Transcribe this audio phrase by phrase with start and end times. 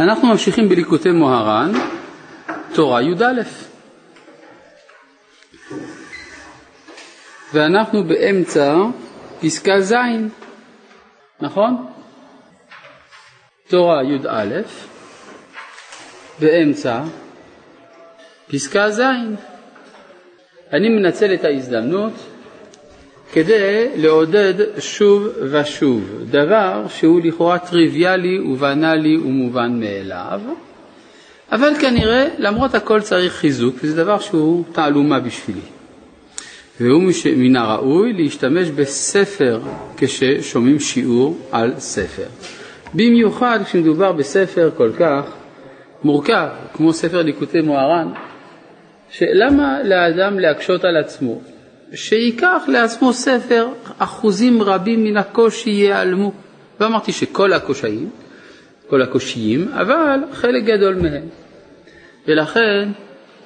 [0.00, 1.72] אנחנו ממשיכים בליקוטי מוהר"ן,
[2.74, 3.42] תורה י"א.
[7.54, 8.74] ואנחנו באמצע
[9.40, 9.94] פסקה ז',
[11.40, 11.86] נכון?
[13.68, 14.60] תורה י"א,
[16.40, 17.02] באמצע
[18.50, 19.00] פסקה ז'.
[20.72, 22.12] אני מנצל את ההזדמנות
[23.32, 30.40] כדי לעודד שוב ושוב דבר שהוא לכאורה טריוויאלי ובנאלי ומובן מאליו,
[31.52, 35.60] אבל כנראה למרות הכל צריך חיזוק, וזה דבר שהוא תעלומה בשבילי.
[36.80, 37.02] והוא
[37.36, 39.60] מן הראוי להשתמש בספר
[39.96, 42.26] כששומעים שיעור על ספר.
[42.94, 45.22] במיוחד כשמדובר בספר כל כך
[46.04, 48.08] מורכב, כמו ספר ליקוטי מוהר"ן,
[49.10, 51.40] שלמה לאדם להקשות על עצמו?
[51.94, 56.32] שייקח לעצמו ספר, אחוזים רבים מן הקושי ייעלמו.
[56.80, 58.10] לא אמרתי שכל הקושיים,
[58.86, 61.22] כל הקושיים, אבל חלק גדול מהם.
[62.28, 62.88] ולכן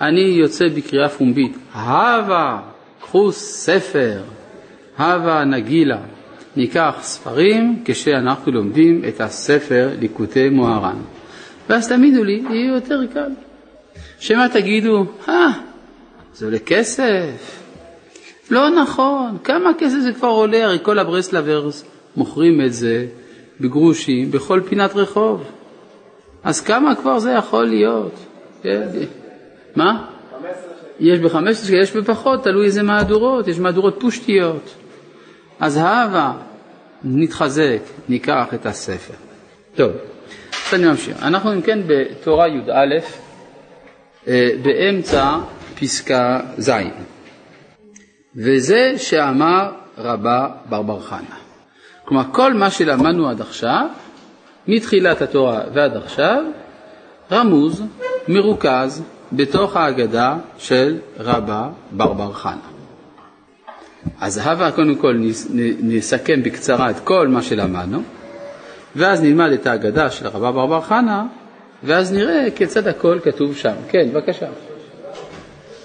[0.01, 2.61] אני יוצא בקריאה פומבית, הבה,
[3.01, 4.23] קחו ספר,
[4.99, 5.99] הבה נגילה,
[6.57, 10.97] ניקח ספרים כשאנחנו לומדים את הספר ליקוטי מוהר"ן.
[11.69, 13.31] ואז תמידו לי, יהיה יותר קל.
[14.19, 15.51] שמה תגידו, אה,
[16.35, 17.64] זה עולה כסף,
[18.51, 20.65] לא נכון, כמה כסף זה כבר עולה?
[20.65, 21.85] הרי כל הברסלברס
[22.17, 23.07] מוכרים את זה
[23.61, 25.45] בגרושים בכל פינת רחוב.
[26.45, 28.13] אז כמה כבר זה יכול להיות?
[28.63, 28.89] כן.
[29.77, 30.07] מה?
[31.01, 34.75] יש ב-15 יש בפחות, תלוי איזה מהדורות, יש מהדורות פושטיות.
[35.61, 36.33] אז הבה,
[37.05, 39.15] נתחזק, ניקח את הספר.
[39.75, 39.93] טוב,
[40.69, 41.23] אז אני ממשיך.
[41.23, 42.99] אנחנו אם כן בתורה י"א,
[44.29, 45.39] אה, באמצע
[45.81, 46.71] פסקה ז'.
[48.37, 51.37] וזה שאמר רבה ברבר חנה.
[52.05, 53.87] כלומר, כל מה שלמדנו עד עכשיו,
[54.69, 56.45] מתחילת התורה ועד עכשיו,
[57.33, 57.83] רמוז,
[58.29, 62.75] מרוכז, בתוך ההגדה של רבה ברבר חנה.
[64.21, 65.17] אז הבה קודם כל
[65.83, 68.03] נסכם בקצרה את כל מה שלמדנו,
[68.97, 71.27] ואז נלמד את ההגדה של רבה ברבר חנה,
[71.83, 73.75] ואז נראה כיצד הכל כתוב שם.
[73.89, 74.47] כן, בבקשה.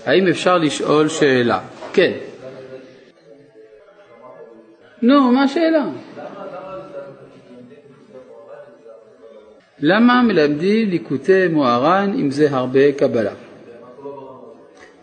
[0.06, 1.60] האם אפשר לשאול שאלה?
[1.94, 2.12] כן.
[5.02, 5.86] נו, מה השאלה?
[9.80, 13.32] למה מלמדים ליקוטי מוהר"ן אם זה הרבה קבלה?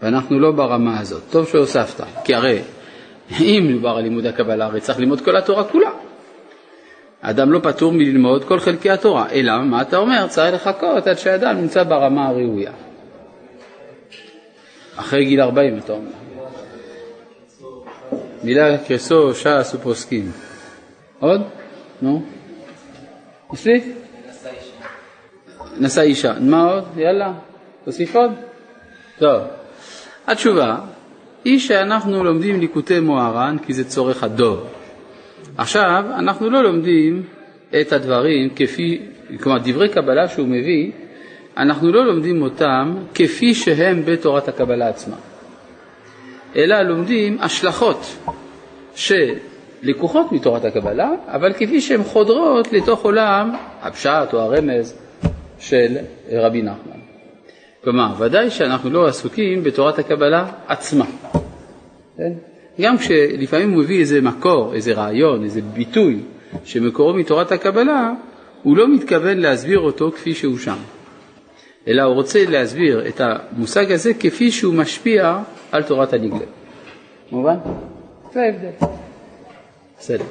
[0.03, 1.23] ואנחנו לא ברמה הזאת.
[1.31, 2.59] טוב שהוספת, כי הרי
[3.41, 5.91] אם מדובר על לימוד הקבלה, הרי צריך ללמוד כל התורה כולה.
[7.21, 10.27] אדם לא פטור מללמוד כל חלקי התורה, אלא מה אתה אומר?
[10.28, 12.73] צריך לחכות עד שאדם נמצא ברמה הראויה.
[14.97, 16.25] אחרי גיל 40 אתה אומר.
[18.47, 20.31] מילה כסו, ש"ס ופוסקים.
[21.19, 21.41] עוד?
[22.03, 22.23] נו.
[23.53, 23.84] מספיק?
[25.79, 26.33] נשא אישה.
[26.41, 26.84] מה עוד?
[26.97, 27.33] יאללה,
[27.84, 28.31] תוסיף עוד.
[29.19, 29.43] טוב.
[30.27, 30.77] התשובה
[31.45, 34.69] היא שאנחנו לומדים ליקוטי מוהר"ן כי זה צורך הדוב.
[35.59, 37.23] עכשיו, אנחנו לא לומדים
[37.81, 39.03] את הדברים כפי,
[39.41, 40.91] כלומר דברי קבלה שהוא מביא,
[41.57, 45.17] אנחנו לא לומדים אותם כפי שהם בתורת הקבלה עצמה.
[46.57, 48.17] אלא לומדים השלכות
[48.95, 54.95] שלקוחות מתורת הקבלה, אבל כפי שהן חודרות לתוך עולם הפשט או הרמז
[55.59, 55.97] של
[56.33, 57.01] רבי נחמן.
[57.84, 61.05] כלומר, ודאי שאנחנו לא עסוקים בתורת הקבלה עצמה.
[62.17, 62.33] כן?
[62.81, 66.21] גם כשלפעמים הוא מביא איזה מקור, איזה רעיון, איזה ביטוי
[66.65, 68.13] שמקורו מתורת הקבלה,
[68.63, 70.77] הוא לא מתכוון להסביר אותו כפי שהוא שם,
[71.89, 75.39] אלא הוא רוצה להסביר את המושג הזה כפי שהוא משפיע
[75.76, 76.47] על תורת הנגלה.
[77.32, 77.56] מובן?
[78.32, 78.87] זה ההבדל.
[79.98, 80.25] בסדר.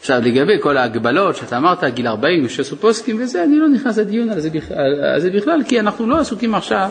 [0.00, 4.30] עכשיו לגבי כל ההגבלות שאתה אמרת, גיל 40, שסו פוסקים וזה, אני לא נכנס לדיון
[4.30, 6.90] על זה, בכלל, על זה בכלל, כי אנחנו לא עסוקים עכשיו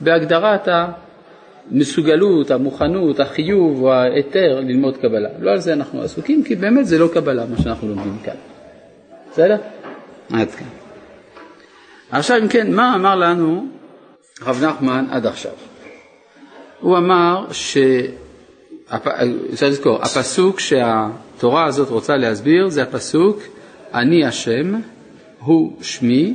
[0.00, 0.68] בהגדרת
[1.70, 5.28] המסוגלות, המוכנות, החיוב או ההיתר ללמוד קבלה.
[5.40, 8.34] לא על זה אנחנו עסוקים, כי באמת זה לא קבלה מה שאנחנו לומדים כאן.
[9.32, 9.56] בסדר?
[10.32, 10.66] עד כאן.
[12.10, 13.66] עכשיו אם כן, מה אמר לנו
[14.42, 15.52] רב נחמן עד עכשיו?
[16.84, 17.78] הוא אמר ש...
[19.52, 23.42] אפשר לזכור, הפסוק שהתורה הזאת רוצה להסביר זה הפסוק
[23.94, 24.74] אני השם,
[25.38, 26.34] הוא שמי,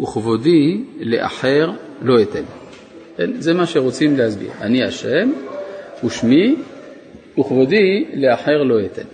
[0.00, 1.70] וכבודי לאחר
[2.02, 2.42] לא אתן.
[3.16, 3.30] כן?
[3.40, 4.50] זה מה שרוצים להסביר.
[4.60, 5.30] אני השם,
[6.00, 6.56] הוא שמי,
[7.38, 9.06] וכבודי לאחר לא אתן.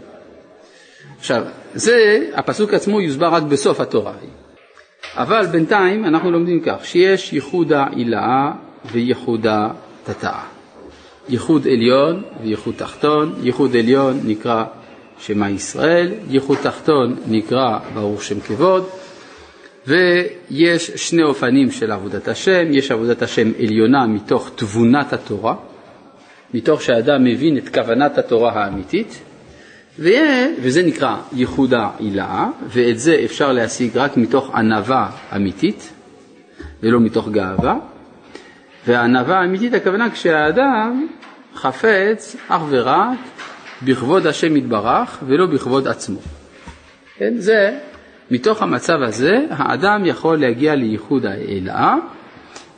[1.19, 1.43] עכשיו,
[1.75, 4.15] זה, הפסוק עצמו יוסבר רק בסוף התורה.
[5.15, 8.53] אבל בינתיים אנחנו לומדים כך, שיש ייחודה עילאה
[8.93, 9.69] וייחודה
[10.05, 10.58] תתאה.
[11.29, 14.65] ייחוד עליון וייחוד תחתון, ייחוד עליון נקרא
[15.19, 18.89] שמע ישראל, ייחוד תחתון נקרא ברוך שם כבוד,
[19.87, 25.55] ויש שני אופנים של עבודת השם, יש עבודת השם עליונה מתוך תבונת התורה,
[26.55, 29.21] מתוך שאדם מבין את כוונת התורה האמיתית,
[30.63, 35.93] וזה נקרא ייחודה עילאה, ואת זה אפשר להשיג רק מתוך ענווה אמיתית,
[36.83, 37.77] ולא מתוך גאווה.
[38.87, 41.07] והענווה האמיתית הכוונה כשהאדם
[41.55, 43.19] חפץ אך ורק
[43.83, 46.21] בכבוד השם יתברך ולא בכבוד עצמו.
[47.17, 47.35] כן?
[47.39, 47.79] זה,
[48.31, 51.95] מתוך המצב הזה האדם יכול להגיע לייחוד העילאה,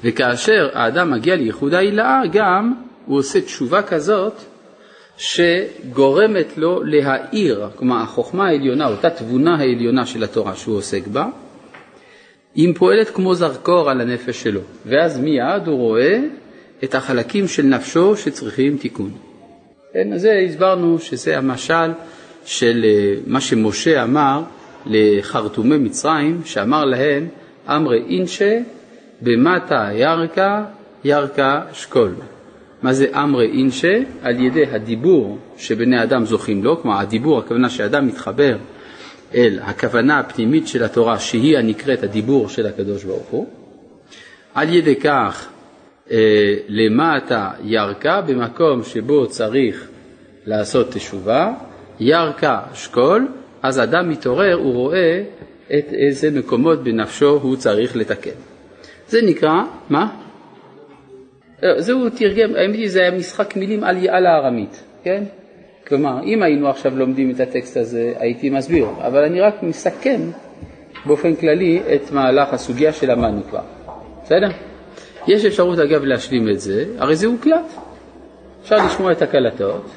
[0.05, 2.75] וכאשר האדם מגיע לייחוד העילאה גם
[3.07, 4.35] הוא עושה תשובה כזאת
[5.17, 11.27] שגורמת לו להאיר, כלומר החוכמה העליונה, אותה תבונה העליונה של התורה שהוא עוסק בה,
[12.55, 16.19] היא פועלת כמו זרקור על הנפש שלו, ואז מיד הוא רואה
[16.85, 19.11] את החלקים של נפשו שצריכים תיקון.
[19.93, 21.91] כן, אז זה הסברנו שזה המשל
[22.45, 24.43] של אה, מה שמשה אמר
[24.87, 27.29] לחרטומי מצרים, שאמר להם,
[27.69, 28.61] אמרי אינשה
[29.23, 30.65] במטה ירקה
[31.05, 32.15] ירקה שקול.
[32.83, 33.99] מה זה אמרי אינשה?
[34.23, 38.57] על ידי הדיבור שבני אדם זוכים לו, כלומר הדיבור, הכוונה שאדם מתחבר
[39.35, 43.47] אל הכוונה הפנימית של התורה שהיא הנקראת הדיבור של הקדוש ברוך הוא,
[44.55, 45.49] על ידי כך
[46.69, 49.89] למטה ירקה במקום שבו צריך
[50.47, 51.53] לעשות תשובה,
[52.01, 53.29] ירקה שקול,
[53.63, 55.23] אז אדם מתעורר, הוא רואה
[55.79, 58.31] את איזה מקומות בנפשו הוא צריך לתקן.
[59.09, 60.17] זה נקרא, מה?
[61.65, 65.25] אה, זה הוא תרגם, האמת היא זה היה משחק מילים על, על הארמית, כן?
[65.87, 70.21] כלומר, אם היינו עכשיו לומדים את הטקסט הזה, הייתי מסביר, אבל אני רק מסכם
[71.07, 73.63] באופן כללי את מהלך הסוגיה שלמדנו כבר,
[74.25, 74.49] בסדר?
[75.29, 77.67] יש אפשרות אגב להשלים את זה, הרי זה הוקלט.
[78.63, 79.91] אפשר לשמוע את הקלטות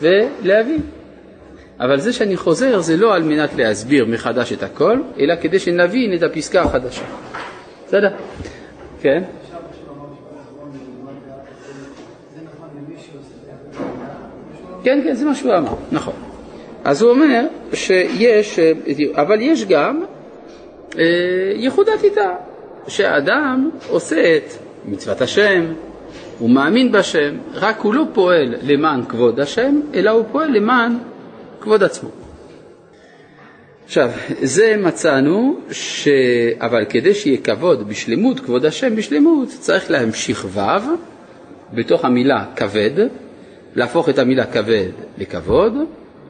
[0.00, 0.80] ולהבין.
[1.80, 6.14] אבל זה שאני חוזר זה לא על מנת להסביר מחדש את הכל, אלא כדי שנבין
[6.14, 7.04] את הפסקה החדשה.
[7.86, 8.08] בסדר?
[9.00, 9.22] כן?
[14.84, 16.14] כן, כן, זה מה שהוא אמר, נכון.
[16.84, 18.58] אז הוא אומר שיש,
[19.14, 20.02] אבל יש גם
[20.98, 21.04] אה,
[21.54, 22.34] ייחודת איתה,
[22.88, 24.52] שהאדם עושה את
[24.84, 25.64] מצוות השם,
[26.38, 30.98] הוא מאמין בשם, רק הוא לא פועל למען כבוד השם, אלא הוא פועל למען
[31.60, 32.10] כבוד עצמו.
[33.84, 34.10] עכשיו,
[34.42, 36.08] זה מצאנו, ש...
[36.60, 40.60] אבל כדי שיהיה כבוד בשלמות, כבוד השם בשלמות, צריך להמשיך ו'
[41.74, 43.06] בתוך המילה כבד,
[43.74, 44.88] להפוך את המילה כבד
[45.18, 45.72] לכבוד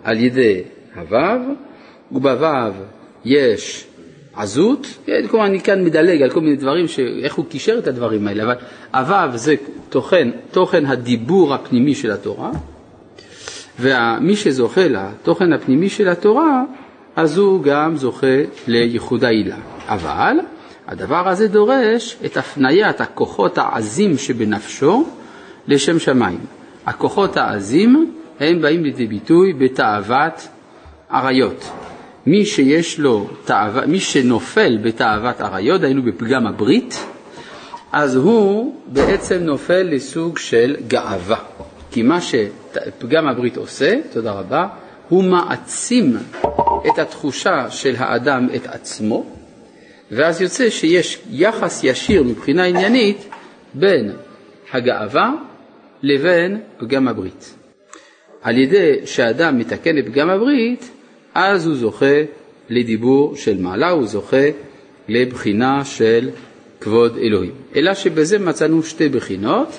[0.04, 0.62] על ידי
[0.96, 1.40] הוו,
[2.12, 2.72] ובוו
[3.24, 3.86] יש
[4.38, 6.98] עזות, כן, כלומר אני כאן מדלג על כל מיני דברים, ש...
[7.22, 8.54] איך הוא קישר את הדברים האלה, אבל
[8.94, 9.54] הוו זה
[9.88, 12.50] תוכן, תוכן הדיבור הפנימי של התורה,
[13.80, 16.62] ומי שזוכה לתוכן הפנימי של התורה,
[17.16, 18.26] אז הוא גם זוכה
[18.66, 19.56] לייחוד העילה.
[19.88, 20.36] אבל
[20.86, 25.06] הדבר הזה דורש את הפניית הכוחות העזים שבנפשו
[25.66, 26.38] לשם שמיים.
[26.86, 30.48] הכוחות העזים הם באים לידי ביטוי בתאוות
[31.10, 31.70] עריות.
[32.28, 37.04] מי שיש לו תאווה, מי שנופל בתאוות עריות, היינו בפגם הברית,
[37.92, 41.36] אז הוא בעצם נופל לסוג של גאווה.
[41.90, 44.66] כי מה שפגם הברית עושה, תודה רבה,
[45.08, 46.16] הוא מעצים
[46.86, 49.26] את התחושה של האדם את עצמו,
[50.10, 53.28] ואז יוצא שיש יחס ישיר מבחינה עניינית
[53.74, 54.12] בין
[54.72, 55.30] הגאווה
[56.02, 57.54] לבין פגם הברית.
[58.42, 60.90] על ידי שאדם מתקן את פגם הברית,
[61.40, 62.16] אז הוא זוכה
[62.70, 64.46] לדיבור של מעלה, הוא זוכה
[65.08, 66.30] לבחינה של
[66.80, 67.52] כבוד אלוהים.
[67.76, 69.78] אלא שבזה מצאנו שתי בחינות.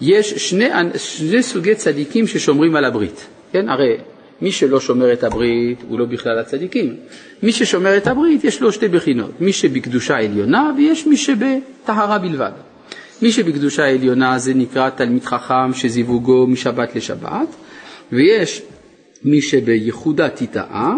[0.00, 3.26] יש שני, שני סוגי צדיקים ששומרים על הברית.
[3.52, 3.96] כן, הרי
[4.42, 6.96] מי שלא שומר את הברית הוא לא בכלל הצדיקים.
[7.42, 12.52] מי ששומר את הברית יש לו שתי בחינות, מי שבקדושה עליונה ויש מי שבטהרה בלבד.
[13.22, 17.48] מי שבקדושה העליונה זה נקרא תלמיד חכם שזיווגו משבת לשבת,
[18.12, 18.62] ויש
[19.24, 20.94] מי שבייחודה תיטעה,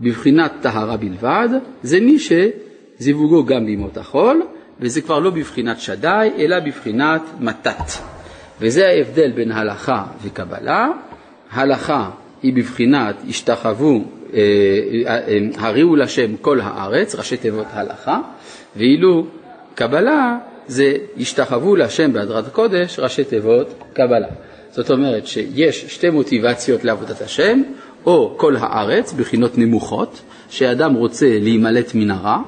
[0.00, 1.48] בבחינת טהרה בלבד,
[1.82, 4.42] זה מי שזיווגו גם בימות החול,
[4.80, 7.92] וזה כבר לא בבחינת שדי, אלא בבחינת מתת.
[8.60, 10.88] וזה ההבדל בין הלכה וקבלה.
[11.50, 12.10] הלכה
[12.42, 14.38] היא בבחינת השתחוו, אה,
[15.06, 18.20] אה, אה, הריעו לשם כל הארץ, ראשי תיבות הלכה,
[18.76, 19.26] ואילו
[19.74, 24.28] קבלה זה השתחוו להשם בהדרת הקודש, ראשי תיבות קבלה.
[24.76, 27.62] זאת אומרת שיש שתי מוטיבציות לעבודת השם,
[28.06, 32.38] או כל הארץ, בחינות נמוכות, שאדם רוצה להימלט מן הרע,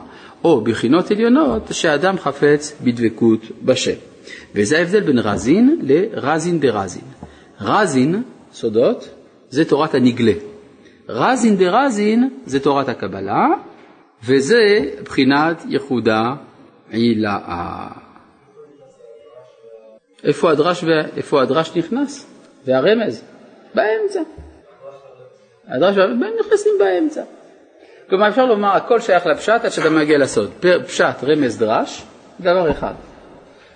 [0.45, 3.95] או בחינות עליונות, שאדם חפץ בדבקות בשם.
[4.55, 7.03] וזה ההבדל בין רזין לרזין דרזין.
[7.61, 9.09] רזין, סודות,
[9.51, 10.33] זה תורת הנגלה.
[11.09, 13.47] רזין דרזין זה תורת הקבלה,
[14.25, 16.35] וזה בחינת יחודה
[16.91, 17.89] עילאה.
[20.25, 20.85] איפה הדרש,
[21.17, 22.27] איפה הדרש נכנס?
[22.65, 23.23] והרמז?
[23.75, 24.21] באמצע.
[25.69, 27.23] הדרש והרמז נכנסים באמצע.
[28.09, 30.51] כלומר אפשר לומר הכל שייך לפשט עד שאתה מגיע לסוד.
[30.87, 32.03] פשט, רמז, דרש,
[32.41, 32.93] דבר אחד.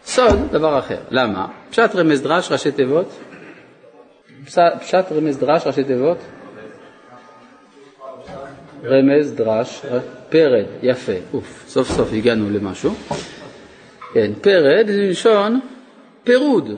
[0.05, 0.99] סוד, דבר אחר.
[1.11, 1.47] למה?
[1.71, 3.19] פשט, רמז, דרש, ראשי תיבות.
[4.81, 6.19] פשט, רמז, דרש, ראשי תיבות.
[8.85, 9.83] רמז, דרש,
[10.29, 12.95] פרד, יפה, אוף, סוף סוף הגענו למשהו.
[14.15, 15.61] כן, פרד זה מלשון
[16.25, 16.69] פירוד,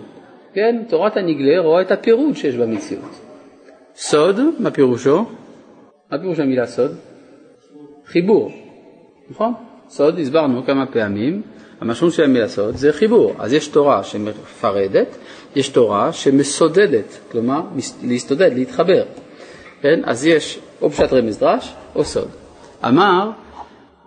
[0.54, 3.20] כן, תורת הנגלה רואה את הפירוד שיש במציאות.
[3.96, 5.24] סוד, מה פירושו?
[6.10, 6.96] מה פירוש המילה סוד?
[8.06, 8.52] חיבור,
[9.30, 9.52] נכון?
[9.88, 11.42] סוד, הסברנו כמה פעמים,
[11.80, 13.34] המשמעות של המילה סוד זה חיבור.
[13.38, 15.16] אז יש תורה שמפרדת,
[15.56, 17.62] יש תורה שמסודדת, כלומר
[18.02, 19.04] להסתודד, להתחבר.
[19.80, 20.00] כן?
[20.04, 22.28] אז יש או פשט רמז דרש או סוד.
[22.84, 23.30] אמר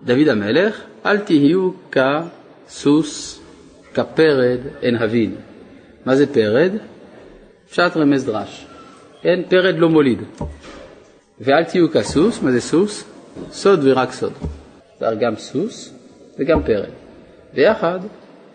[0.04, 3.42] דוד המלך, אל תהיו כסוס,
[3.98, 5.36] כפרד, אין הבין.
[6.06, 6.72] מה זה פרד?
[7.70, 8.66] פשט רמז דרש.
[9.22, 10.20] כן, פרד לא מוליד.
[11.40, 13.04] ואל תהיו כסוס, מה זה סוס?
[13.52, 14.34] סוד ורק סוד.
[15.00, 15.94] זה גם סוס
[16.40, 16.90] וגם פרד.
[17.54, 18.00] ויחד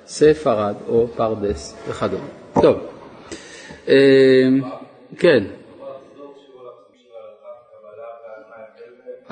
[0.07, 2.25] ספרד או פרדס וכדומה.
[2.63, 2.77] טוב,
[3.89, 3.95] אה,
[5.19, 5.45] כן.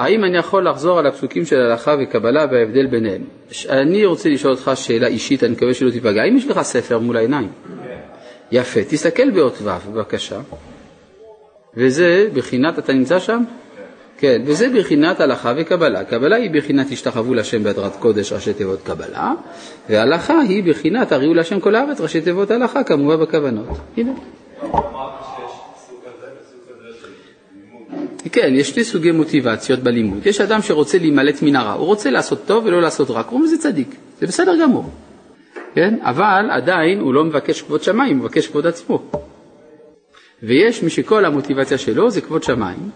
[0.00, 3.22] האם אני יכול לחזור על הפסוקים של הלכה וקבלה וההבדל ביניהם?
[3.68, 6.22] אני רוצה לשאול אותך שאלה אישית, אני מקווה שלא תיפגע.
[6.22, 7.48] האם יש לך ספר מול העיניים?
[7.84, 7.96] כן.
[8.52, 10.40] יפה, תסתכל באות ו' בבקשה.
[11.76, 13.42] וזה בחינת, אתה נמצא שם?
[14.18, 16.04] כן, וזה בחינת הלכה וקבלה.
[16.04, 19.32] קבלה היא בחינת השתחוו להשם בהדרת קודש, ראשי תיבות קבלה,
[19.88, 23.66] והלכה היא בחינת הריעו להשם כל הארץ, ראשי תיבות הלכה, כמובן בכוונות.
[23.96, 24.12] הנה.
[28.32, 30.26] כן, יש שתי סוגי מוטיבציות בלימוד.
[30.26, 33.58] יש אדם שרוצה להימלט מן הרע, הוא רוצה לעשות טוב ולא לעשות רע, קוראים לזה
[33.58, 34.90] צדיק, זה בסדר גמור.
[35.74, 35.98] כן?
[36.00, 39.02] אבל עדיין הוא לא מבקש כבוד שמיים, הוא מבקש כבוד עצמו.
[40.42, 42.90] ויש מי שכל המוטיבציה שלו זה כבוד שמיים,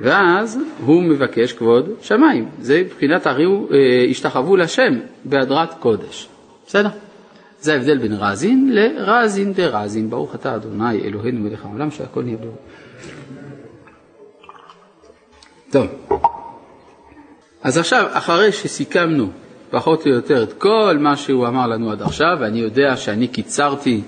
[0.00, 2.48] ואז הוא מבקש כבוד שמיים.
[2.60, 6.28] זה מבחינת הריעו, אה, השתחוו לשם בהדרת קודש.
[6.66, 6.88] בסדר?
[7.60, 10.10] זה ההבדל בין רזין לרזין דרזין.
[10.10, 12.56] ברוך אתה אדוני אלוהינו מלך העולם שהכל נהיה ברור.
[15.74, 15.86] טוב,
[17.62, 19.30] אז עכשיו, אחרי שסיכמנו
[19.70, 24.02] פחות או יותר את כל מה שהוא אמר לנו עד עכשיו, ואני יודע שאני קיצרתי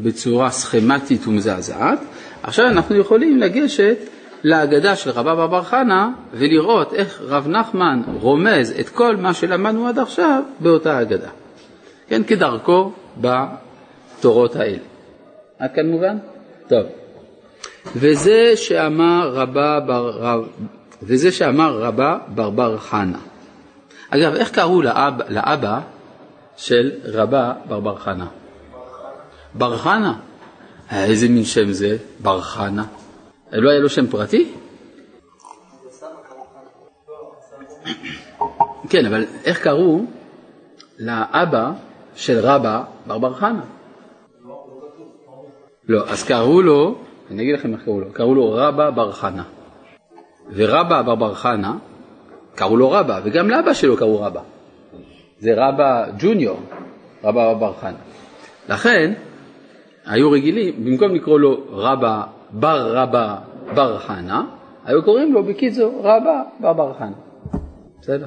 [0.00, 1.98] בצורה סכמטית ומזעזעת,
[2.42, 3.96] עכשיו אנחנו יכולים לגשת
[4.44, 9.98] להגדה של רבא בר חנה ולראות איך רב נחמן רומז את כל מה שלמדנו עד
[9.98, 11.30] עכשיו באותה הגדה.
[12.08, 14.78] כן, כדרכו בתורות האלה.
[15.58, 16.16] עד כאן מובן?
[16.68, 16.82] טוב.
[17.96, 20.48] וזה שאמר רבא בר, רב,
[21.02, 23.18] וזה שאמר רבא בר בר חנה.
[24.10, 25.80] אגב, איך קראו לאב, לאבא
[26.56, 28.26] של רבא בר בר חנה?
[29.54, 30.14] בר חנה.
[30.92, 32.84] איזה מין שם זה, בר חנה?
[33.52, 34.52] לא היה לו שם פרטי?
[38.88, 40.04] כן, אבל איך קראו
[40.98, 41.70] לאבא
[42.14, 43.64] של רבא בר בר חנה?
[45.88, 46.98] לא, אז קראו לו,
[47.30, 49.44] אני אגיד לכם איך קראו לו, קראו לו רבא בר חנה.
[50.54, 51.76] ורבא בר בר חנה,
[52.54, 54.40] קראו לו רבא, וגם לאבא שלו קראו רבא.
[55.38, 56.60] זה רבא ג'וניור,
[57.24, 57.98] רבא בר חנה.
[58.68, 59.12] לכן,
[60.06, 63.36] היו רגילים, במקום לקרוא לו רבא בר רבא
[63.74, 64.44] בר חנה,
[64.84, 67.16] היו קוראים לו בקיצור רבא בר בר חנה.
[68.00, 68.26] בסדר?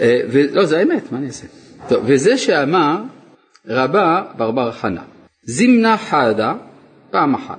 [0.00, 0.20] אה,
[0.52, 1.46] לא, זה האמת, מה אני אעשה?
[1.88, 2.96] טוב, וזה שאמר
[3.68, 5.02] רבא בר בר חנה,
[5.42, 6.54] זימנה חדה
[7.10, 7.58] פעם אחת,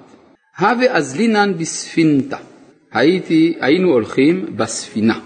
[0.60, 2.38] הווה אזלינן בספינתא,
[2.94, 5.20] הייתי, היינו הולכים בספינה,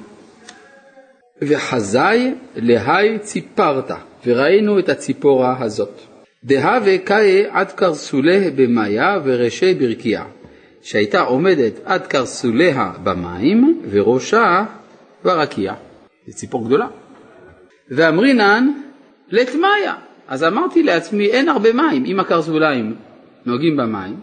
[1.42, 3.92] וחזאי להי ציפרת,
[4.26, 6.00] וראינו את הציפורה הזאת.
[6.44, 10.26] דהווה קאי עד קרסוליה במאיה וראשי ברקיעה,
[10.82, 14.66] שהייתה עומדת עד קרסוליה במים וראשה
[15.24, 15.74] ברקיע.
[16.28, 16.88] זו ציפור גדולה.
[17.90, 18.68] ואמרינן
[19.30, 19.94] לתמיה.
[20.28, 22.06] אז אמרתי לעצמי, אין הרבה מים.
[22.06, 22.96] אם הקרסוליים
[23.46, 24.16] נוגעים במים,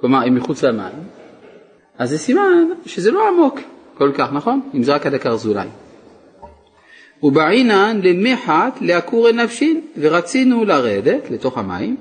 [0.00, 0.92] כלומר הם מחוץ למים,
[2.02, 3.60] אז זה סימן שזה לא עמוק
[3.98, 4.60] כל כך, נכון?
[4.74, 5.70] אם זה רק עד הקרסוליים.
[7.22, 11.96] ובעינן למחת לעקורי נפשין, ורצינו לרדת לתוך המים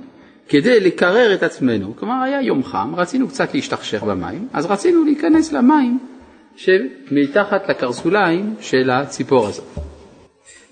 [0.49, 1.93] כדי לקרר את עצמנו.
[1.95, 5.99] כלומר, היה יום חם, רצינו קצת להשתכשך במים, אז רצינו להיכנס למים
[6.55, 9.65] שמתחת לקרסוליים של הציפור הזאת.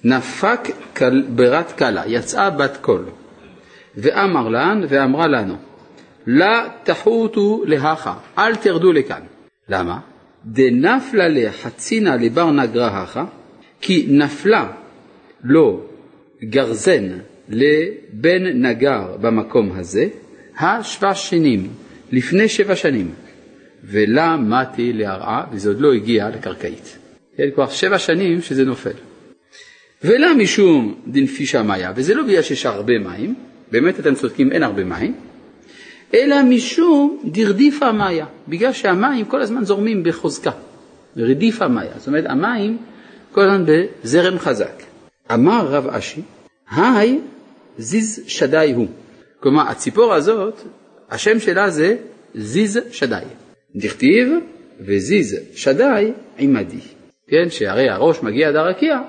[0.04, 0.60] נפק
[0.94, 3.06] קל, ברת קלה, יצאה בת קול,
[3.98, 5.56] ואמר לן, ואמרה לנו,
[6.32, 9.22] לה תחותו להכה, אל תרדו לכאן.
[9.70, 10.00] למה?
[10.46, 13.26] דנפלה לחצינה לבר נגרה הכה,
[13.82, 14.72] כי נפלה
[15.44, 15.82] לו
[16.44, 17.10] גרזן
[17.50, 20.08] לבן נגר במקום הזה,
[20.60, 21.68] השבע שנים,
[22.12, 23.12] לפני שבע שנים,
[23.84, 26.98] ולה מתי להרעה, וזה עוד לא הגיע לקרקעית.
[27.38, 28.98] כן, כבר שבע שנים שזה נופל.
[30.04, 33.36] ולה משום דנפישה מאיה, וזה לא בגלל שיש הרבה מים,
[33.72, 35.14] באמת אתם צודקים, אין הרבה מים,
[36.14, 40.52] אלא משום דרדיפה מאיה, בגלל שהמים כל הזמן זורמים בחוזקה,
[41.18, 42.78] רדיפה מאיה, זאת אומרת המים
[43.32, 44.84] כל הזמן בזרם חזק.
[45.34, 46.22] אמר רב אשי,
[46.72, 47.20] היי
[47.78, 48.88] זיז שדי הוא.
[49.40, 50.62] כלומר, הציפור הזאת,
[51.10, 51.96] השם שלה זה
[52.36, 53.24] זיז שדי.
[53.76, 54.34] דכתיב
[54.80, 56.80] וזיז שדי עמדי.
[57.28, 59.00] כן, שהרי הראש מגיע עד הרקיע,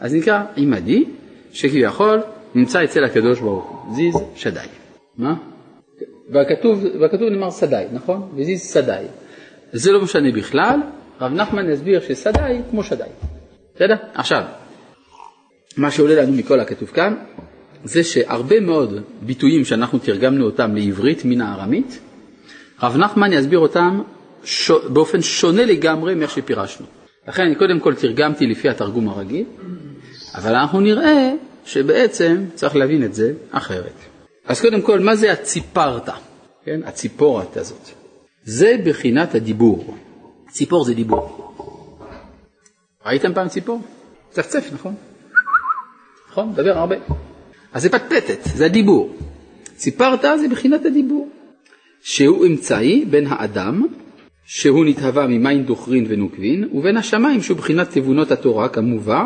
[0.00, 1.04] אז נקרא עמדי,
[1.52, 2.20] שכביכול
[2.54, 4.66] נמצא אצל הקדוש ברוך הוא, זיז שדי.
[5.18, 5.34] מה?
[6.30, 8.28] והכתוב, והכתוב נאמר שדי, נכון?
[8.36, 9.04] וזיז שדי.
[9.72, 10.80] זה לא משנה בכלל,
[11.20, 13.04] רב נחמן יסביר ששדי כמו שדי.
[13.74, 13.94] בסדר?
[14.14, 14.42] עכשיו,
[15.76, 17.14] מה שעולה לנו מכל הכתוב כאן,
[17.84, 22.00] זה שהרבה מאוד ביטויים שאנחנו תרגמנו אותם לעברית מן הארמית,
[22.82, 24.02] רב נחמן יסביר אותם
[24.44, 24.70] ש...
[24.70, 26.86] באופן שונה לגמרי מאיך שפירשנו.
[27.28, 29.44] לכן אני קודם כל תרגמתי לפי התרגום הרגיל,
[30.34, 31.32] אבל אנחנו נראה
[31.64, 34.15] שבעצם צריך להבין את זה אחרת.
[34.46, 36.08] אז קודם כל, מה זה הציפרת?
[36.64, 37.90] כן, הציפורת הזאת.
[38.44, 39.96] זה בחינת הדיבור.
[40.50, 41.52] ציפור זה דיבור.
[43.06, 43.80] ראיתם פעם ציפור?
[44.30, 44.94] צפצף, נכון?
[46.30, 46.48] נכון?
[46.48, 46.96] מדבר הרבה.
[47.72, 49.16] אז זה פטפטת, זה הדיבור.
[49.78, 51.28] סיפרת זה בחינת הדיבור,
[52.02, 53.86] שהוא אמצעי בין האדם,
[54.44, 59.24] שהוא נתהווה ממים דוכרין ונוקבין, ובין השמיים שהוא בחינת תבונות התורה כמובא,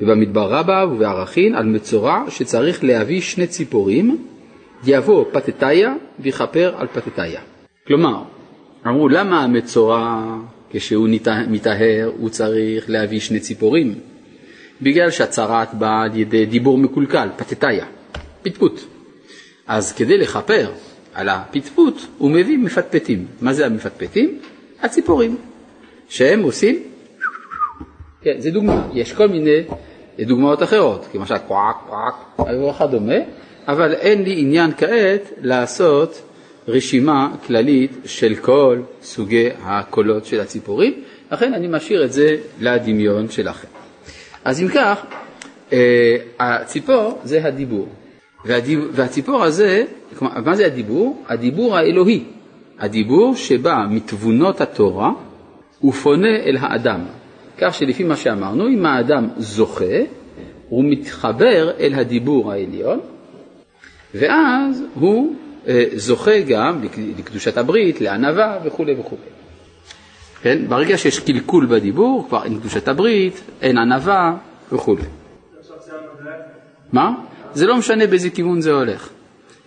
[0.00, 4.26] ובמדבר רבה ובערכין על מצורע שצריך להביא שני ציפורים,
[4.86, 7.40] יבוא פתתיה ויכפר על פתתיה.
[7.86, 8.22] כלומר,
[8.86, 10.36] אמרו למה המצורע
[10.70, 11.08] כשהוא
[11.48, 13.94] מטהר הוא צריך להביא שני ציפורים?
[14.82, 17.86] בגלל שהצרת באה על ידי דיבור מקולקל, פתתיה,
[18.42, 18.80] פטפוט.
[19.66, 20.70] אז כדי לכפר
[21.14, 23.26] על הפטפוט הוא מביא מפטפטים.
[23.40, 24.38] מה זה המפטפטים?
[24.82, 25.36] הציפורים,
[26.08, 26.82] שהם עושים,
[28.22, 29.62] כן, זה דוגמה, יש כל מיני
[30.20, 32.14] דוגמאות אחרות, למשל קוואק קוואק
[32.70, 33.14] וכדומה,
[33.68, 36.22] אבל אין לי עניין כעת לעשות
[36.68, 40.92] רשימה כללית של כל סוגי הקולות של הציפורים,
[41.32, 43.68] לכן אני משאיר את זה לדמיון שלכם.
[44.44, 45.04] אז אם כך,
[45.72, 47.88] אה, הציפור זה הדיבור,
[48.92, 49.84] והציפור הזה,
[50.20, 51.24] מה זה הדיבור?
[51.28, 52.24] הדיבור האלוהי,
[52.78, 55.12] הדיבור שבא מתבונות התורה
[55.84, 57.00] ופונה אל האדם,
[57.58, 60.00] כך שלפי מה שאמרנו, אם האדם זוכה,
[60.68, 63.00] הוא מתחבר אל הדיבור העליון,
[64.14, 65.36] ואז הוא
[65.68, 66.82] אה, זוכה גם
[67.18, 69.22] לקדושת הברית, לענווה וכולי וכולי.
[70.42, 70.58] כן?
[70.68, 74.36] ברגע שיש קלקול בדיבור, כבר אין קדושת הברית, אין ענווה
[74.72, 75.02] וכולי.
[76.92, 77.10] מה?
[77.54, 79.08] זה לא משנה באיזה כיוון זה הולך.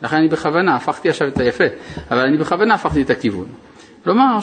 [0.01, 1.63] לכן אני בכוונה הפכתי עכשיו את היפה,
[2.11, 3.45] אבל אני בכוונה הפכתי את הכיוון.
[4.03, 4.39] כלומר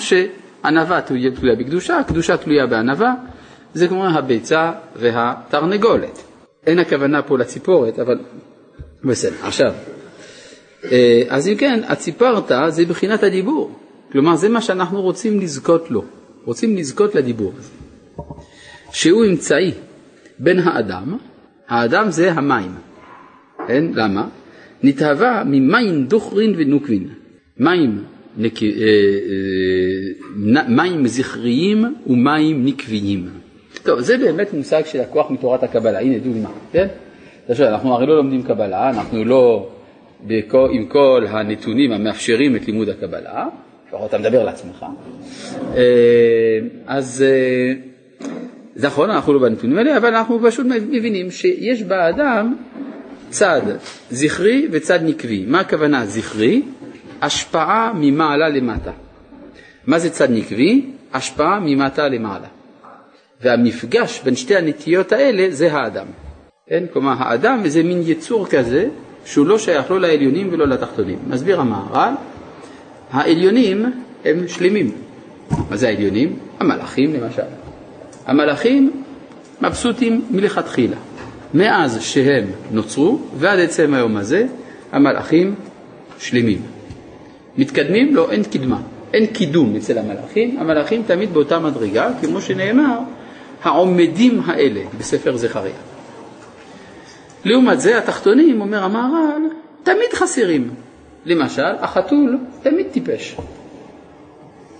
[0.64, 3.14] שענווה תלויה בקדושה, קדושה תלויה בענווה,
[3.74, 6.22] זה כמו הביצה והתרנגולת.
[6.66, 8.18] אין הכוונה פה לציפורת, אבל
[9.04, 9.34] בסדר.
[9.42, 9.72] עכשיו,
[10.92, 13.78] אה, אז אם כן, הציפרת זה בחינת הדיבור.
[14.12, 16.04] כלומר, זה מה שאנחנו רוצים לזכות לו.
[16.44, 17.70] רוצים לזכות לדיבור הזה.
[18.92, 19.72] שהוא אמצעי
[20.38, 21.16] בין האדם,
[21.68, 22.74] האדם זה המים.
[23.68, 23.84] כן?
[23.94, 24.28] למה?
[24.82, 27.08] נתהווה ממים דוכרין ונוקבין.
[27.58, 28.04] מים,
[28.36, 28.62] נק...
[28.62, 33.28] אה, אה, מים זכריים ומים נקביים.
[33.82, 36.00] טוב, זה באמת מושג של הכוח מתורת הקבלה.
[36.00, 36.86] הנה דוגמה, כן?
[37.60, 39.68] אנחנו הרי לא לומדים קבלה, אנחנו לא
[40.26, 43.46] בכל, עם כל הנתונים המאפשרים את לימוד הקבלה,
[43.88, 44.86] לפחות אתה מדבר לעצמך.
[45.76, 47.24] אה, אז
[48.76, 52.54] נכון, אנחנו לא בנתונים האלה, אבל אנחנו פשוט מבינים שיש באדם
[53.30, 53.62] צד
[54.10, 55.44] זכרי וצד נקבי.
[55.48, 56.62] מה הכוונה זכרי?
[57.22, 58.90] השפעה ממעלה למטה.
[59.86, 60.86] מה זה צד נקבי?
[61.14, 62.46] השפעה ממטה למעלה.
[63.40, 66.06] והמפגש בין שתי הנטיות האלה זה האדם.
[66.68, 66.84] כן?
[66.92, 68.88] כלומר, האדם זה מין יצור כזה
[69.24, 71.18] שהוא לא שייך לא לעליונים ולא לתחתונים.
[71.28, 72.14] מסביר המהר"ל,
[73.10, 73.92] העליונים
[74.24, 74.90] הם שלמים.
[75.70, 76.36] מה זה העליונים?
[76.60, 77.42] המלאכים למשל.
[78.26, 79.02] המלאכים
[79.60, 80.96] מבסוטים מלכתחילה.
[81.54, 84.46] מאז שהם נוצרו ועד עצם היום הזה,
[84.92, 85.54] המלאכים
[86.18, 86.62] שלמים.
[87.58, 88.14] מתקדמים?
[88.14, 88.80] לא, אין קדמה.
[89.12, 92.98] אין קידום אצל המלאכים, המלאכים תמיד באותה מדרגה, כמו שנאמר,
[93.62, 95.74] העומדים האלה בספר זכריה.
[97.44, 99.42] לעומת זה התחתונים, אומר המהר"ל,
[99.82, 100.70] תמיד חסרים.
[101.26, 103.36] למשל, החתול תמיד טיפש.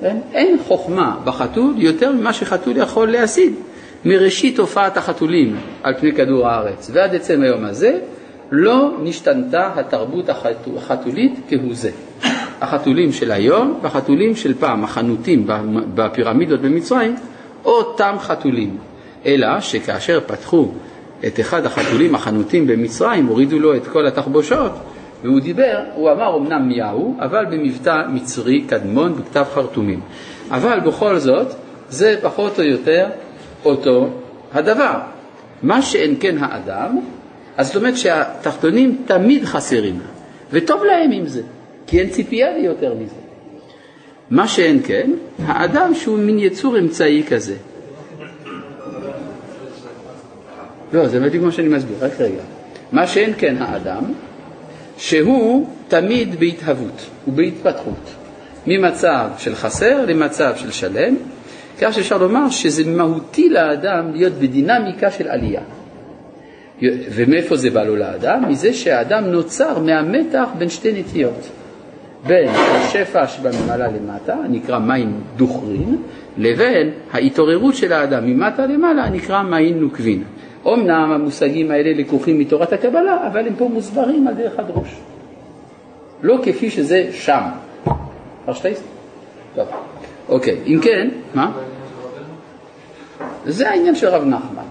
[0.03, 3.53] אין, אין חוכמה בחתול יותר ממה שחתול יכול להשיג
[4.05, 7.99] מראשית הופעת החתולים על פני כדור הארץ ועד עצם היום הזה
[8.51, 10.29] לא נשתנתה התרבות
[10.77, 11.91] החתולית כהוא זה.
[12.65, 15.47] החתולים של היום והחתולים של פעם, החנותים
[15.95, 17.17] בפירמידות במצרים,
[17.65, 18.77] אותם חתולים.
[19.27, 20.69] אלא שכאשר פתחו
[21.27, 24.73] את אחד החתולים החנותים במצרים, הורידו לו את כל התחבושות,
[25.23, 30.01] והוא דיבר, הוא אמר אמנם מיהו, אבל במבטא מצרי קדמון בכתב חרטומים.
[30.51, 31.47] אבל בכל זאת,
[31.89, 33.07] זה פחות או יותר
[33.65, 34.09] אותו
[34.55, 34.99] הדבר.
[35.63, 36.99] מה שאין כן האדם,
[37.57, 39.99] אז זאת אומרת שהתחתונים תמיד חסרים,
[40.51, 41.43] וטוב להם עם זה,
[41.87, 43.15] כי אין ציפייה לי יותר מזה.
[44.31, 45.11] מה שאין כן,
[45.47, 47.55] האדם שהוא מין יצור אמצעי כזה.
[50.93, 52.43] לא, זה בדיוק מה שאני מסביר, רק רגע.
[52.93, 54.05] מה שאין כן האדם,
[54.99, 58.15] שהוא תמיד בהתהוות ובהתפתחות,
[58.67, 61.15] ממצב של חסר למצב של שלם,
[61.81, 65.63] כך שאפשר לומר שזה מהותי לאדם להיות בדינמיקה של עלייה.
[67.11, 68.49] ומאיפה זה בא לו לאדם?
[68.49, 71.49] מזה שהאדם נוצר מהמתח בין שתי נטיות.
[72.27, 75.97] בין השפע שבמעלה למטה, נקרא מים דוכרין,
[76.39, 80.23] לבין ההתעוררות של האדם ממטה למעלה, נקרא מים נוקבין.
[80.67, 84.97] אמנם המושגים האלה לקוחים מתורת הקבלה, אבל הם פה מוסברים על דרך הדרוש.
[86.23, 87.43] לא כפי שזה שם.
[88.45, 88.83] פרשטייסט?
[89.55, 89.69] טוב.
[90.29, 91.53] אוקיי, אם כן, מה?
[93.47, 94.63] זה העניין של רב נחמן,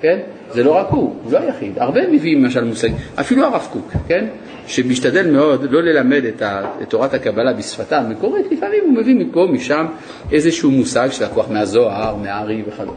[0.00, 0.18] כן?
[0.50, 1.78] זה לא רק הוא, הוא לא היחיד.
[1.78, 2.88] הרבה מביאים למשל מושג,
[3.20, 4.26] אפילו הרב קוק, כן?
[4.66, 6.42] שמשתדל מאוד לא ללמד את,
[6.88, 9.86] תורת הקבלה בשפתה המקורית, לפעמים הוא מביא מפה, משם,
[10.32, 12.92] איזשהו מושג שלקוח מהזוהר, מהארי וכדומה.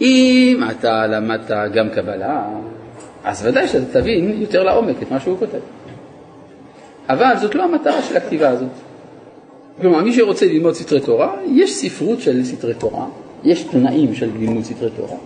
[0.00, 2.44] אם אתה למדת גם קבלה,
[3.24, 5.58] אז ודאי שאתה תבין יותר לעומק את מה שהוא כותב.
[7.08, 8.68] אבל זאת לא המטרה של הכתיבה הזאת.
[9.80, 13.06] כלומר, מי שרוצה ללמוד סתרי תורה, יש ספרות של סתרי תורה,
[13.44, 15.16] יש תנאים של לימוד סתרי תורה,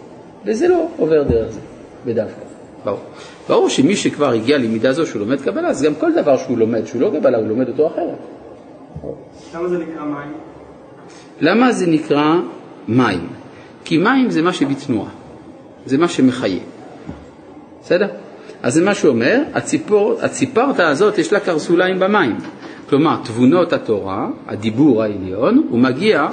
[0.44, 1.60] וזה לא עובר דרך זה,
[2.06, 2.40] בדווקא.
[2.84, 3.00] ברור.
[3.48, 6.86] ברור שמי שכבר הגיע למידה זו שהוא לומד קבלה, אז גם כל דבר שהוא לומד,
[6.86, 8.18] שהוא לא קבלה, הוא לומד אותו אחרת.
[9.54, 10.32] למה זה נקרא מים?
[11.40, 12.34] למה זה נקרא
[12.88, 13.28] מים?
[13.84, 15.10] כי מים זה מה שבתנועה,
[15.86, 16.60] זה מה שמחיה.
[17.82, 18.08] בסדר?
[18.62, 22.36] אז זה מה שהוא אומר, הציפור, הציפרתה הזאת יש לה קרסוליים במים.
[22.88, 26.26] כלומר, תבונות התורה, הדיבור העליון, הוא מגיע,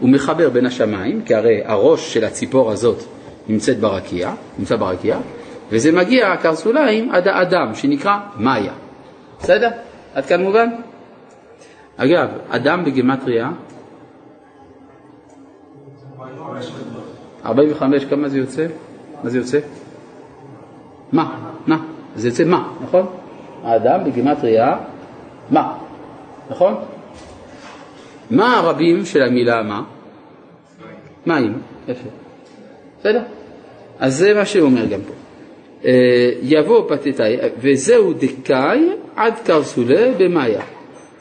[0.00, 3.15] הוא מחבר בין השמיים, כי הרי הראש של הציפור הזאת
[3.48, 5.18] נמצאת ברקיע, נמצא ברקיע,
[5.70, 8.72] וזה מגיע, הקרסוליים, עד האדם, שנקרא מאיה.
[9.40, 9.70] בסדר?
[10.14, 10.68] עד כאן מובן?
[11.96, 13.50] אגב, אדם בגמטריה
[17.44, 18.66] 45 כמה זה יוצא?
[19.24, 19.58] מה זה יוצא?
[21.12, 21.50] מה?
[21.66, 21.78] מה?
[22.16, 23.06] זה יוצא מה, נכון?
[23.64, 24.76] האדם בגימטריה
[25.50, 25.78] מה,
[26.50, 26.74] נכון?
[28.30, 29.82] מה הרבים של המילה מה?
[31.26, 32.08] מים, יפה.
[33.00, 33.22] בסדר?
[33.98, 35.12] אז זה מה אומר גם פה.
[35.84, 40.62] אה, יבוא פתתאי, וזהו דקאי עד קרסולה במאיה.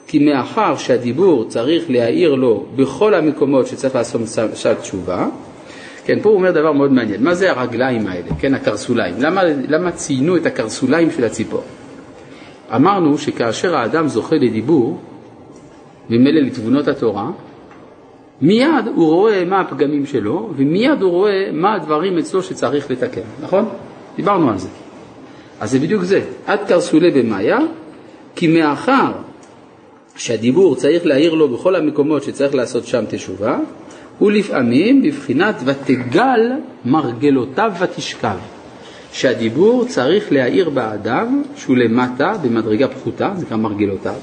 [0.07, 4.21] כי מאחר שהדיבור צריך להעיר לו בכל המקומות שצריך לעשות
[4.55, 5.27] שעת תשובה,
[6.05, 9.15] כן, פה הוא אומר דבר מאוד מעניין, מה זה הרגליים האלה, כן, הקרסוליים?
[9.19, 11.63] למה, למה ציינו את הקרסוליים של הציפור?
[12.75, 14.99] אמרנו שכאשר האדם זוכה לדיבור,
[16.09, 17.31] ממילא לתבונות התורה,
[18.41, 23.69] מיד הוא רואה מה הפגמים שלו, ומיד הוא רואה מה הדברים אצלו שצריך לתקן, נכון?
[24.15, 24.69] דיברנו על זה.
[25.59, 27.59] אז זה בדיוק זה, עד קרסולי במאיה,
[28.35, 29.11] כי מאחר
[30.15, 33.59] שהדיבור צריך להעיר לו בכל המקומות שצריך לעשות שם תשובה,
[34.21, 36.51] ולפעמים בבחינת ותגל
[36.85, 38.37] מרגלותיו ותשכב,
[39.11, 44.15] שהדיבור צריך להאיר באדם שהוא למטה במדרגה פחותה, זה נקרא מרגלותיו,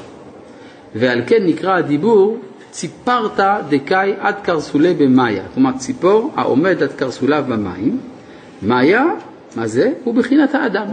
[0.94, 2.38] ועל כן נקרא הדיבור
[2.73, 8.01] ציפרת דקאי עד קרסולי במאיה, כלומר ציפור העומד עד קרסוליו במים,
[8.63, 9.05] מאיה,
[9.57, 9.93] מה זה?
[10.05, 10.87] הוא בחינת האדם,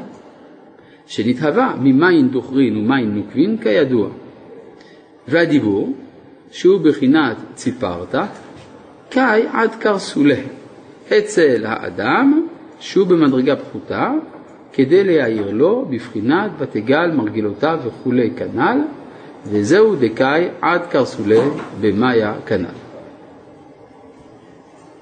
[1.08, 4.10] שנתהווה ממים דוכרין ומים נוקבין כידוע,
[5.28, 5.94] והדיבור,
[6.52, 8.16] שהוא בחינת ציפרת,
[9.10, 10.40] קאי עד קרסולה,
[11.18, 12.48] אצל האדם
[12.80, 14.12] שהוא במדרגה פחותה,
[14.74, 18.80] כדי להעיר לו בבחינת ותגל מרגלותיו וכולי כנ"ל,
[19.46, 21.42] וזהו דקאי עד קרסולה
[21.82, 22.90] במאיה כנ"ל.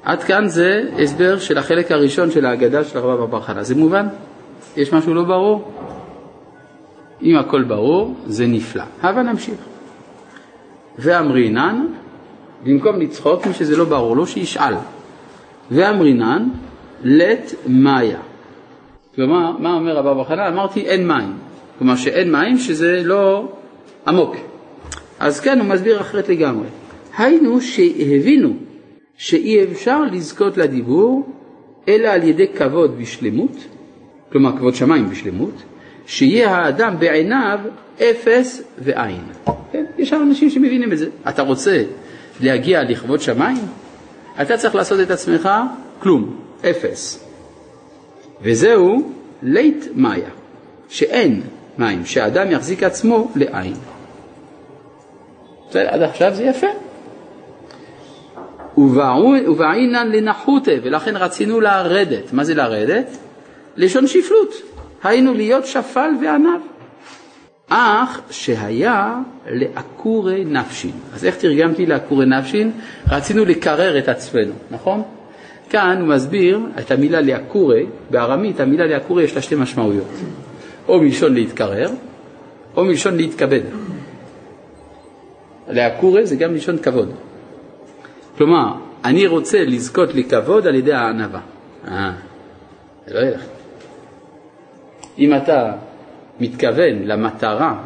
[0.03, 3.63] עד כאן זה הסבר של החלק הראשון של ההגדה של הרב בר חנה.
[3.63, 4.07] זה מובן?
[4.77, 5.71] יש משהו לא ברור?
[7.23, 8.83] אם הכל ברור, זה נפלא.
[9.01, 9.57] הבה נמשיך.
[10.99, 11.87] ואמרינן,
[12.63, 14.73] במקום לצחוק, מי שזה לא ברור לו, שישאל.
[15.71, 16.49] ואמרינן,
[17.03, 18.19] לט מאיה.
[19.15, 20.47] כלומר, מה אומר רבא בחנה?
[20.47, 21.33] אמרתי אין מים.
[21.77, 23.51] כלומר שאין מים שזה לא
[24.07, 24.35] עמוק.
[25.19, 26.67] אז כאן הוא מסביר אחרת לגמרי.
[27.17, 28.53] היינו שהבינו
[29.17, 31.29] שאי אפשר לזכות לדיבור
[31.87, 33.57] אלא על ידי כבוד בשלמות,
[34.31, 35.63] כלומר כבוד שמיים בשלמות,
[36.05, 37.59] שיהיה האדם בעיניו
[37.97, 39.21] אפס ועין.
[39.71, 39.85] כן?
[39.97, 41.09] יש אנשים שמבינים את זה.
[41.29, 41.83] אתה רוצה
[42.39, 43.57] להגיע לכבוד שמיים?
[44.41, 45.49] אתה צריך לעשות את עצמך
[45.99, 46.39] כלום,
[46.69, 47.25] אפס.
[48.41, 49.11] וזהו
[49.43, 50.29] לית מאיה,
[50.89, 51.41] שאין
[51.77, 53.73] מים, שאדם יחזיק עצמו לעין.
[55.69, 56.67] בסדר, עד עכשיו זה יפה.
[58.77, 62.33] ובעינן לנחותה, ולכן רצינו לרדת.
[62.33, 63.17] מה זה לרדת?
[63.77, 64.53] לשון שפלות,
[65.03, 66.61] היינו להיות שפל וענב.
[67.69, 69.15] אך שהיה
[69.47, 70.91] לעקורי נפשין.
[71.13, 72.71] אז איך תרגמתי לעקורי נפשין?
[73.11, 75.03] רצינו לקרר את עצמנו, נכון?
[75.69, 80.07] כאן הוא מסביר את המילה לעקורי, בארמית המילה לעקורי יש לה שתי משמעויות,
[80.87, 81.89] או מלשון להתקרר,
[82.75, 83.61] או מלשון להתכבד.
[85.69, 87.09] לעקורי זה גם מלשון כבוד.
[88.37, 88.73] כלומר,
[89.05, 91.39] אני רוצה לזכות לכבוד על ידי הענווה.
[91.87, 92.11] אה,
[93.07, 93.41] זה לא ילך.
[95.19, 95.71] אם אתה
[96.39, 97.83] מתכוון למטרה,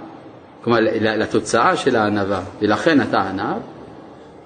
[0.63, 3.61] כלומר לתוצאה של הענווה, ולכן אתה ענב,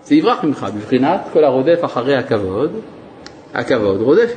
[0.03, 2.71] זה יברח ממך, בבחינת כל הרודף אחרי הכבוד,
[3.53, 4.33] הכבוד רודף,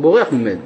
[0.00, 0.60] בורח ממנו.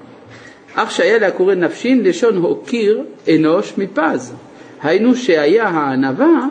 [0.74, 3.02] אך שהיה לעקורי נפשין לשון הוקיר
[3.35, 4.35] אנוש מפז.
[4.82, 6.48] היינו שהיה הענווה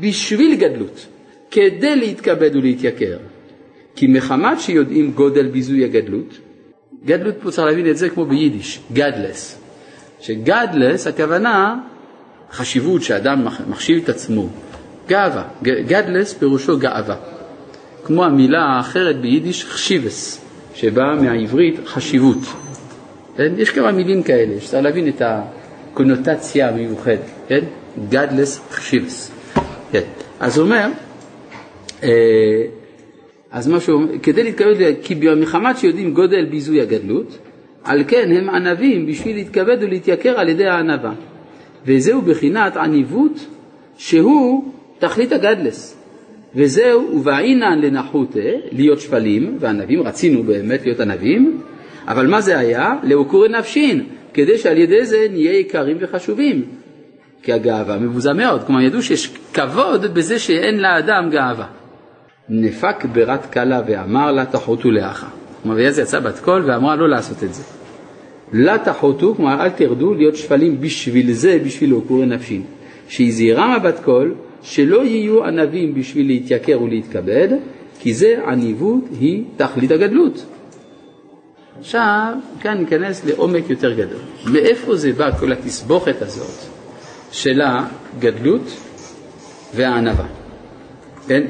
[0.00, 1.06] בשביל גדלות,
[1.50, 3.16] כדי להתכבד ולהתייקר.
[3.96, 6.38] כי מחמת שיודעים גודל ביזוי הגדלות,
[7.04, 9.58] גדלות פה צריך להבין את זה כמו ביידיש, גדלס.
[10.20, 11.80] שגדלס הכוונה
[12.52, 14.48] חשיבות שאדם מחשיב את עצמו,
[15.08, 17.16] גאווה, גדלס פירושו גאווה.
[18.04, 20.40] כמו המילה האחרת ביידיש חשיבס,
[20.74, 22.38] שבאה מהעברית חשיבות.
[23.36, 23.52] כן?
[23.56, 27.64] יש כמה מילים כאלה, שצריך להבין את הקונוטציה המיוחדת, כן?
[28.08, 29.33] גדלס חשיבס.
[29.94, 30.02] כן.
[30.40, 30.88] אז הוא אומר,
[32.02, 32.08] אה,
[33.50, 37.38] אז משהו, כדי להתכבד, כי במחמת שיודעים גודל ביזוי הגדלות,
[37.84, 41.12] על כן הם ענבים בשביל להתכבד ולהתייקר על ידי הענבה.
[41.86, 43.46] וזהו בחינת עניבות
[43.98, 45.96] שהוא תכלית הגדלס.
[46.54, 48.40] וזהו ובעינן לנחותה,
[48.72, 51.60] להיות שפלים, וענבים, רצינו באמת להיות ענבים,
[52.08, 52.94] אבל מה זה היה?
[53.02, 54.04] לעוקורי נפשין,
[54.34, 56.64] כדי שעל ידי זה נהיה יקרים וחשובים.
[57.44, 61.66] כי הגאווה מבוזה מאוד, כלומר ידעו שיש כבוד בזה שאין לאדם גאווה.
[62.48, 65.26] נפק ברת קלה ואמר לה תחותו לאחה.
[65.62, 67.62] כלומר, ויאז יצאה בת קול ואמרה לא לעשות את זה.
[68.52, 72.62] לה תחותו, כלומר אל תרדו להיות שפלים בשביל זה, בשביל עוקורי נפשין.
[73.08, 77.48] שהזהירה מהבת קול שלא יהיו ענבים בשביל להתייקר ולהתכבד,
[78.00, 80.44] כי זה עניבות היא תכלית הגדלות.
[81.78, 84.20] עכשיו, כאן ניכנס לעומק יותר גדול.
[84.52, 86.74] מאיפה זה בא כל התסבוכת הזאת
[87.34, 88.62] של הגדלות
[89.74, 90.26] והענווה?
[91.26, 91.42] כן?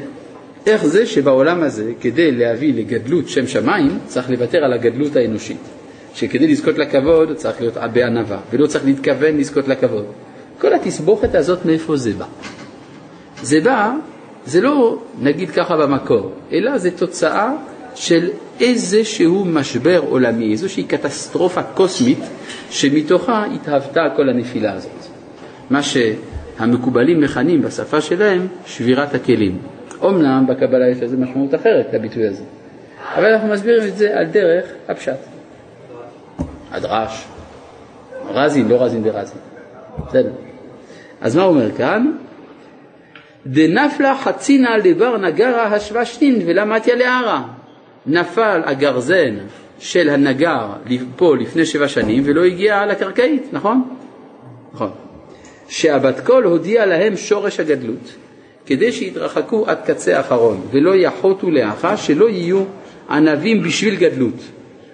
[0.67, 5.61] איך זה שבעולם הזה, כדי להביא לגדלות שם שמיים, צריך לוותר על הגדלות האנושית.
[6.15, 10.05] שכדי לזכות לכבוד צריך להיות בענווה, ולא צריך להתכוון לזכות לכבוד.
[10.59, 12.27] כל התסבוכת הזאת, מאיפה זה בא?
[13.43, 13.93] זה בא,
[14.47, 17.53] זה לא נגיד ככה במקור, אלא זה תוצאה
[17.95, 22.19] של איזשהו משבר עולמי, איזושהי קטסטרופה קוסמית
[22.71, 25.14] שמתוכה התהוותה כל הנפילה הזאת.
[25.71, 29.59] מה שהמקובלים מכנים בשפה שלהם שבירת הכלים.
[30.01, 32.43] אומנם בקבלה יש לזה משמעות אחרת לביטוי הזה,
[33.15, 35.19] אבל אנחנו מסבירים את זה על דרך הפשט.
[36.71, 37.25] הדרש,
[38.29, 39.39] רזין, לא רזין דרזין.
[40.09, 40.33] בסדר.
[41.21, 42.13] אז מה הוא אומר כאן?
[43.47, 47.43] דנפלה חצינה לבר נגרה השוושתין ולמדיה לערה.
[48.07, 49.35] נפל הגרזן
[49.79, 50.67] של הנגר
[51.17, 53.89] פה לפני שבע שנים ולא הגיע לקרקעית, נכון?
[54.75, 54.91] נכון.
[55.69, 58.15] שהבת קול הודיעה להם שורש הגדלות,
[58.67, 62.65] כדי שיתרחקו עד קצה האחרון, ולא יחוטו לאחה, שלא יהיו
[63.11, 64.41] ענבים בשביל גדלות.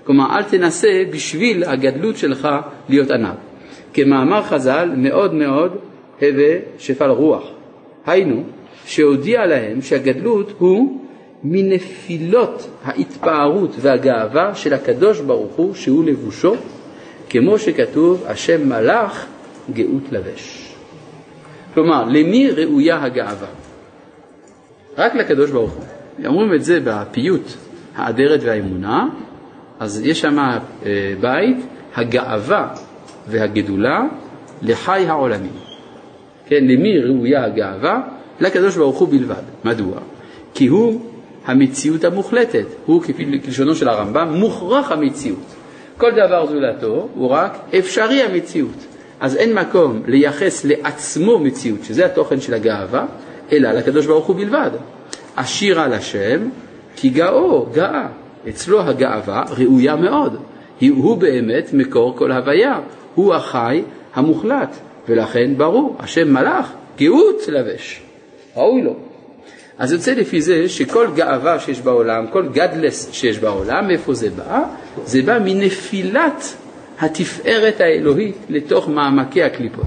[0.05, 2.49] כלומר, אל תנסה בשביל הגדלות שלך
[2.89, 3.35] להיות ענב.
[3.95, 5.77] כמאמר חז"ל, מאוד מאוד
[6.21, 7.43] הווה שפל רוח.
[8.07, 8.43] היינו,
[8.87, 11.01] שהודיע להם שהגדלות הוא
[11.45, 16.55] מנפילות ההתפארות והגאווה של הקדוש ברוך הוא שהוא לבושו,
[17.29, 19.27] כמו שכתוב, השם מלאך
[19.73, 20.75] גאות לבש.
[21.75, 23.49] כלומר, למי ראויה הגאווה?
[24.99, 25.85] רק לקדוש ברוך הוא.
[26.27, 27.53] אומרים את זה בפיוט
[27.97, 29.09] האדרת והאמונה,
[29.81, 30.59] אז יש שם אה,
[31.21, 31.57] בית,
[31.95, 32.69] הגאווה
[33.29, 34.01] והגדולה
[34.63, 35.53] לחי העולמים.
[36.47, 38.01] כן, למי ראויה הגאווה?
[38.41, 39.43] לקדוש ברוך הוא בלבד.
[39.65, 39.99] מדוע?
[40.55, 41.01] כי הוא
[41.47, 45.55] המציאות המוחלטת, הוא כפי כלשונו של הרמב"ם, מוכרח המציאות.
[45.97, 48.87] כל דבר זולתו הוא רק אפשרי המציאות.
[49.21, 53.07] אז אין מקום לייחס לעצמו מציאות, שזה התוכן של הגאווה,
[53.53, 54.71] אלא לקדוש ברוך הוא בלבד.
[55.37, 56.49] עשיר על השם,
[56.97, 58.07] כי גאו, גאה.
[58.49, 60.37] אצלו הגאווה ראויה מאוד.
[60.81, 62.81] הוא באמת מקור כל הוויה,
[63.15, 63.83] הוא החי
[64.15, 64.77] המוחלט,
[65.09, 68.01] ולכן ברור, השם מלאך, גאות לבש,
[68.57, 68.95] ראוי לו.
[69.79, 74.63] אז יוצא לפי זה שכל גאווה שיש בעולם, כל גדלס שיש בעולם, מאיפה זה בא?
[75.05, 76.55] זה בא מנפילת
[77.01, 79.87] התפארת האלוהית לתוך מעמקי הקליפות.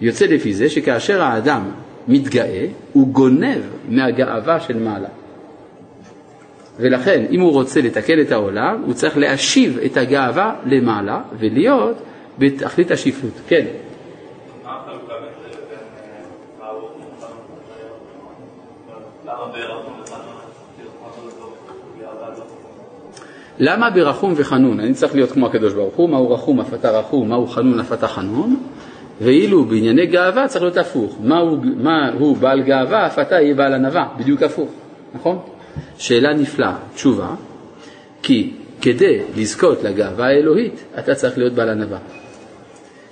[0.00, 1.70] יוצא לפי זה שכאשר האדם
[2.08, 5.08] מתגאה, הוא גונב מהגאווה של מעלה.
[6.80, 11.96] ולכן, אם הוא רוצה לתקן את העולם, הוא צריך להשיב את הגאווה למעלה ולהיות
[12.38, 13.32] בתכלית השפלות.
[13.48, 13.64] כן.
[23.58, 24.80] למה ברחום וחנון?
[24.80, 27.92] אני צריך להיות כמו הקדוש ברוך הוא, מהו רחום אף אתה רחום, מהו חנון אף
[27.92, 28.56] אתה חנון,
[29.20, 33.74] ואילו בענייני גאווה צריך להיות הפוך, מהו, מה הוא בעל גאווה אף אתה יהיה בעל
[33.74, 34.70] ענווה, בדיוק הפוך,
[35.14, 35.38] נכון?
[35.98, 37.28] שאלה נפלאה, תשובה,
[38.22, 41.98] כי כדי לזכות לגאווה האלוהית אתה צריך להיות בעל ענווה.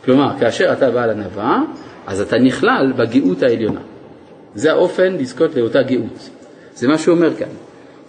[0.05, 1.63] כלומר, כאשר אתה בעל ענווה,
[2.07, 3.81] אז אתה נכלל בגאות העליונה.
[4.55, 6.31] זה האופן לזכות לאותה גאות.
[6.75, 7.49] זה מה שהוא אומר כאן,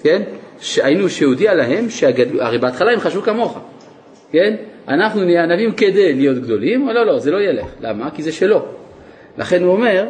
[0.04, 0.22] כן?
[0.60, 2.42] שהיינו שהודיע להם, שהגדל...
[2.42, 3.60] הרי בהתחלה הם חשבו כמוך,
[4.32, 4.56] כן?
[4.88, 7.68] אנחנו נהיה ענבים כדי להיות גדולים, או לא, לא, זה לא ילך.
[7.82, 8.10] למה?
[8.12, 8.66] כי זה שלו.
[9.38, 10.06] לכן הוא אומר,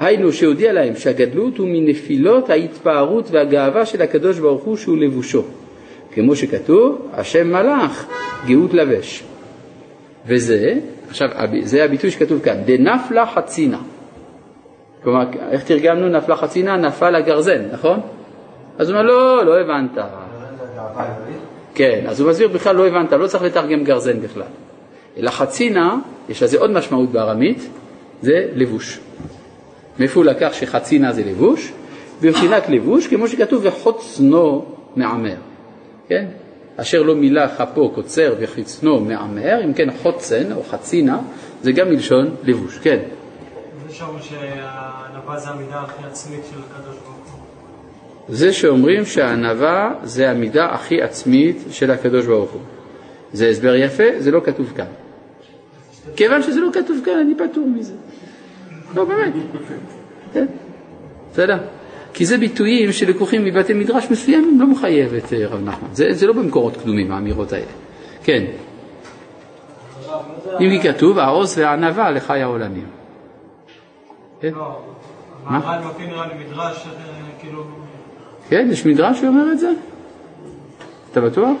[0.00, 5.42] היינו שהודיע להם שהגדלות הוא מנפילות ההתפארות והגאווה של הקדוש ברוך הוא שהוא לבושו.
[6.12, 8.06] כמו שכתוב, השם מלאך,
[8.46, 9.22] גאות לבש.
[10.26, 10.74] וזה,
[11.08, 11.28] עכשיו,
[11.62, 13.78] זה הביטוי שכתוב כאן, דנפלה חצינה.
[15.02, 16.76] כלומר, איך תרגמנו נפלה חצינה?
[16.76, 18.00] נפל הגרזן, נכון?
[18.78, 19.98] אז הוא אומר, לא, לא הבנת.
[21.74, 24.46] כן, אז הוא מסביר בכלל לא הבנת, לא צריך לתרגם גרזן בכלל.
[25.16, 25.96] אלא חצינה,
[26.28, 27.68] יש לזה עוד משמעות בארמית,
[28.22, 29.00] זה לבוש.
[29.98, 31.72] מאיפה הוא לקח שחצינה זה לבוש?
[32.22, 34.64] בבחינת לבוש, כמו שכתוב, וחוצנו
[34.96, 35.36] מעמר.
[36.08, 36.26] כן?
[36.76, 41.18] אשר לא מילא כפו קוצר וחצנו מעמר, אם כן חוצן או חצינה,
[41.62, 42.78] זה גם מלשון לבוש.
[42.78, 42.98] כן.
[43.88, 47.21] זה שאומרים שהענווה זה המידה הכי עצמית של הקדוש ברוך
[48.28, 52.60] זה שאומרים שהענווה זה המידה הכי עצמית של הקדוש ברוך הוא.
[53.32, 54.86] זה הסבר יפה, זה לא כתוב כאן.
[56.16, 57.94] כיוון שזה לא כתוב כאן, אני פטור מזה.
[58.94, 59.32] לא, באמת.
[60.32, 60.46] כן,
[61.32, 61.58] בסדר.
[62.14, 65.88] כי זה ביטויים שלקוחים מבתי מדרש מסוימים, לא מחייב את אה, רב נחמן.
[65.92, 67.72] זה, זה לא במקורות קדומים, האמירות האלה.
[68.24, 68.44] כן.
[70.60, 72.86] אם כי כתוב, העוז והענווה לחי העולמים.
[74.40, 74.52] כן?
[74.54, 74.80] לא,
[75.44, 75.80] מה?
[75.94, 76.92] מביא נראה לי מדרש, אה,
[77.40, 77.81] כאילו...
[78.52, 79.70] כן, יש מדרש שאומר את זה?
[81.10, 81.56] אתה בטוח?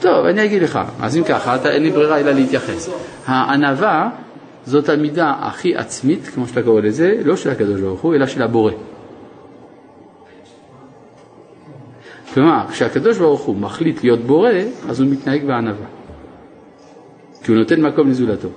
[0.00, 0.78] טוב, אני אגיד לך.
[1.00, 2.90] אז אם ככה, אתה, אין לי ברירה אלא להתייחס.
[3.26, 4.10] הענווה
[4.64, 8.42] זאת המידה הכי עצמית, כמו שאתה קורא לזה, לא של הקדוש ברוך הוא, אלא של
[8.42, 8.72] הבורא.
[12.34, 14.50] כלומר, כשהקדוש ברוך הוא מחליט להיות בורא,
[14.88, 15.86] אז הוא מתנהג בענווה.
[17.42, 18.48] כי הוא נותן מקום לזולתו.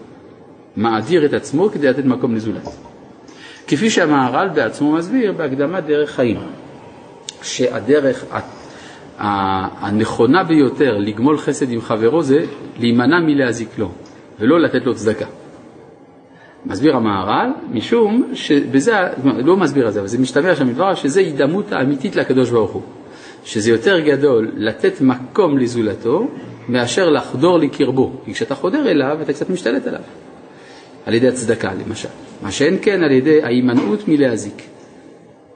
[0.78, 2.91] מאדיר את עצמו כדי לתת מקום לזולת.
[3.68, 6.40] כפי שהמהר"ל בעצמו מסביר בהקדמת דרך חיים,
[7.42, 8.26] שהדרך
[9.18, 12.46] הנכונה ביותר לגמול חסד עם חברו זה
[12.80, 13.92] להימנע מלהזיק לו
[14.40, 15.26] ולא לתת לו צדקה.
[16.66, 18.94] מסביר המהר"ל, משום שבזה,
[19.24, 22.82] לא מסביר את זה, אבל זה משתמע שם מדבריו, שזה הידמות האמיתית לקדוש ברוך הוא.
[23.46, 26.28] שזה יותר גדול לתת מקום לזולתו
[26.70, 28.12] מאשר לחדור לקרבו.
[28.26, 30.02] כי כשאתה חודר אליו, אתה קצת משתלט עליו.
[31.06, 32.10] על ידי הצדקה למשל.
[32.42, 34.62] מה שאין כן על ידי ההימנעות מלהזיק.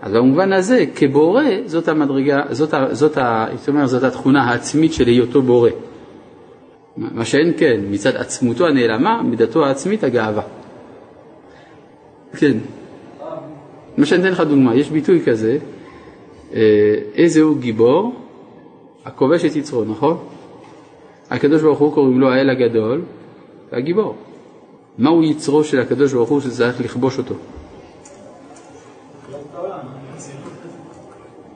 [0.02, 3.18] אז במובן הזה, כבורא, זאת המדרגה, זאת, זאת,
[3.56, 5.70] זאת, אומרת, זאת התכונה העצמית של היותו בורא.
[6.98, 10.44] מה שאין כן, מצד עצמותו הנעלמה, מידתו העצמית הגאווה.
[12.38, 12.58] כן.
[13.98, 15.58] מה שאני אתן לך דוגמה, יש ביטוי כזה,
[16.54, 18.16] אה, איזה הוא גיבור?
[19.06, 20.18] הכובש את יצרו, נכון?
[21.30, 23.02] הקדוש ברוך הוא קוראים לו האל הגדול
[23.72, 24.16] והגיבור.
[24.98, 27.36] מהו יצרו של הקדוש ברוך הוא שצריך לכבוש אותו?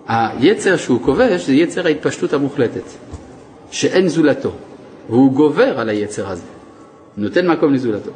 [0.07, 2.83] היצר שהוא כובש זה יצר ההתפשטות המוחלטת,
[3.71, 4.51] שאין זולתו,
[5.09, 6.45] והוא גובר על היצר הזה,
[7.17, 8.11] נותן מקום לזולתו.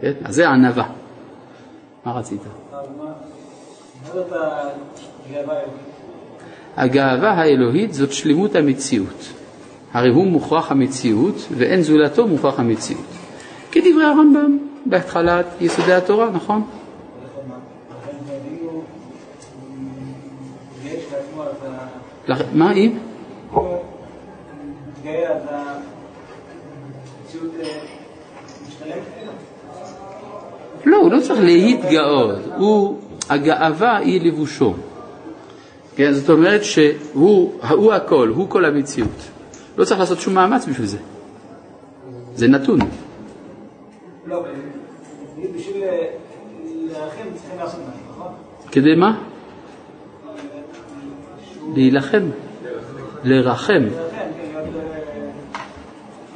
[0.00, 0.12] כן?
[0.24, 0.88] אז זה ענווה.
[2.04, 2.40] מה רצית?
[6.76, 9.28] הגאווה האלוהית זאת שלמות המציאות.
[9.92, 13.25] הרי הוא מוכרח המציאות ואין זולתו מוכרח המציאות.
[13.76, 16.64] כדברי הרמב"ם בהתחלת יסודי התורה, נכון?
[22.52, 22.98] מה אם?
[30.84, 32.38] לא, הוא לא צריך להתגאות,
[33.30, 34.74] הגאווה היא לבושו.
[35.96, 39.08] כן, זאת אומרת שהוא הכל, הוא כל המציאות.
[39.78, 40.98] לא צריך לעשות שום מאמץ בשביל זה.
[42.34, 42.78] זה נתון.
[44.26, 44.44] לא,
[45.54, 45.84] בשביל
[46.64, 48.32] להילחם צריכים לעשות משהו, נכון?
[48.72, 49.20] כדי מה?
[51.74, 52.30] להילחם,
[53.24, 53.72] לרחם.
[53.72, 54.66] כן, להיות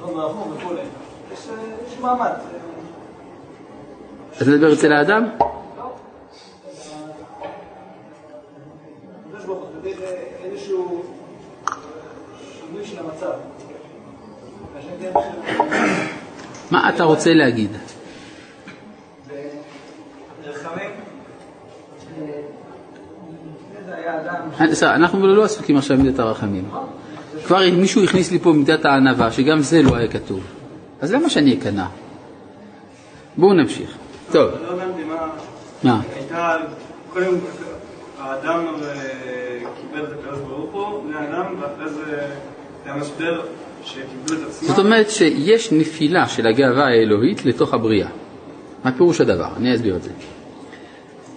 [0.00, 0.36] לא
[2.02, 2.32] מאמץ.
[4.36, 5.24] אתה מדבר אצל האדם?
[9.28, 9.94] הקדוש ברוך הוא מביא
[10.44, 11.02] איזשהו
[12.60, 13.32] שינוי של המצב.
[14.78, 15.12] השם כן,
[16.70, 17.70] מה אתה רוצה להגיד?
[24.82, 26.64] אנחנו לא עסוקים עכשיו במידת הרחמים.
[27.46, 30.40] כבר מישהו הכניס לי פה מידת הענווה, שגם זה לא היה כתוב.
[31.00, 31.86] אז למה שאני אכנע?
[33.36, 33.96] בואו נמשיך.
[34.32, 35.04] טוב, לא הבנתי
[35.84, 36.00] מה...
[36.14, 36.56] הייתה,
[37.12, 37.34] קודם
[38.18, 42.26] האדם אה, קיבל את הקדוש ברוך הוא, בני אדם, ואחרי זה
[42.84, 43.40] היה משבר.
[44.50, 48.08] זאת אומרת שיש נפילה של הגאווה האלוהית לתוך הבריאה.
[48.84, 49.48] מה פירוש הדבר?
[49.56, 50.10] אני אסביר את זה.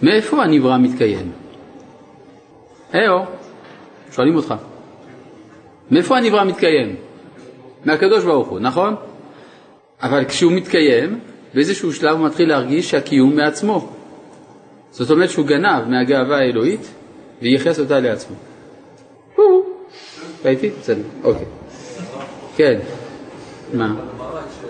[0.01, 1.31] מאיפה הנברא מתקיים?
[2.93, 3.19] היו,
[4.11, 4.53] שואלים אותך.
[5.91, 6.95] מאיפה הנברא מתקיים?
[7.85, 8.95] מהקדוש ברוך הוא, נכון?
[10.01, 11.19] אבל כשהוא מתקיים,
[11.53, 13.89] באיזשהו שלב הוא מתחיל להרגיש שהקיום מעצמו.
[14.91, 16.93] זאת אומרת שהוא גנב מהגאווה האלוהית
[17.41, 18.35] וייחס אותה לעצמו.
[19.35, 19.63] הוא,
[20.45, 20.69] ראיתי?
[20.79, 21.45] בסדר, אוקיי.
[22.57, 22.79] כן.
[23.73, 23.87] מה?
[23.87, 24.65] בגמרא, כש-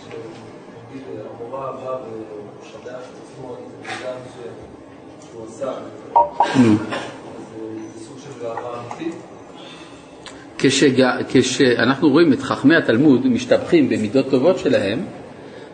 [0.00, 1.02] כשנגיד
[1.40, 5.72] המורה בא ומשבח את עצמו על איזה מידע ש- שהוא עשה,
[6.62, 6.72] נו.
[6.72, 6.78] אז
[7.96, 9.14] זה סוג של גאווה אמיתית.
[10.58, 11.02] כשג...
[11.28, 14.98] כשאנחנו רואים את חכמי התלמוד משתבחים במידות טובות שלהם,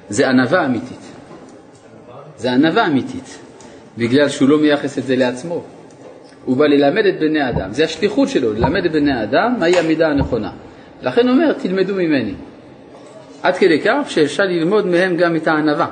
[0.08, 0.98] זה ענווה אמיתית.
[2.36, 3.38] זה ענווה אמיתית,
[3.98, 5.62] בגלל שהוא לא מייחס את זה לעצמו.
[6.44, 10.08] הוא בא ללמד את בני האדם, זה השליחות שלו, ללמד את בני האדם מהי המידה
[10.08, 10.52] הנכונה.
[11.02, 12.34] לכן הוא אומר, תלמדו ממני.
[13.42, 15.86] עד כדי כך שאפשר ללמוד מהם גם את הענווה.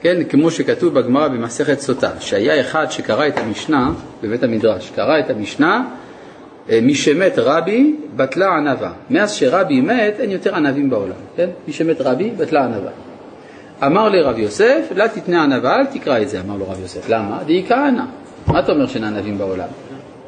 [0.00, 3.90] כן, כמו שכתוב בגמרא במסכת סוטה, שהיה אחד שקרא את המשנה
[4.22, 5.84] בבית המדרש, קרא את המשנה,
[6.70, 8.92] אה, מי שמת רבי בטלה ענווה.
[9.10, 11.48] מאז שרבי מת אין יותר ענבים בעולם, כן?
[11.66, 12.90] מי שמת רבי בטלה ענווה.
[13.86, 17.08] אמר לרב יוסף, לא תתנה ענווה, אל תקרא את זה, אמר לו רב יוסף.
[17.08, 17.38] למה?
[17.46, 18.02] דאי כהנא.
[18.46, 19.68] מה אתה אומר שאין ענבים בעולם?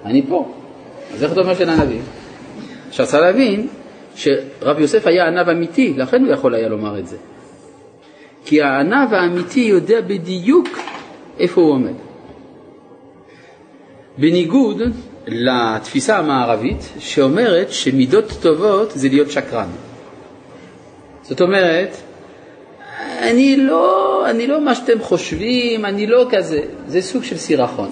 [0.05, 0.53] אני פה.
[1.15, 2.03] אז איך אתה אומר שאין ענבים?
[2.91, 3.69] צריך להבין
[4.15, 7.17] שרב יוסף היה ענב אמיתי, לכן הוא יכול היה לומר את זה.
[8.45, 10.69] כי הענב האמיתי יודע בדיוק
[11.39, 11.95] איפה הוא עומד.
[14.19, 14.83] בניגוד
[15.27, 19.69] לתפיסה המערבית שאומרת שמידות טובות זה להיות שקרן.
[21.23, 21.97] זאת אומרת,
[23.19, 27.91] אני לא, אני לא מה שאתם חושבים, אני לא כזה, זה סוג של סירחון.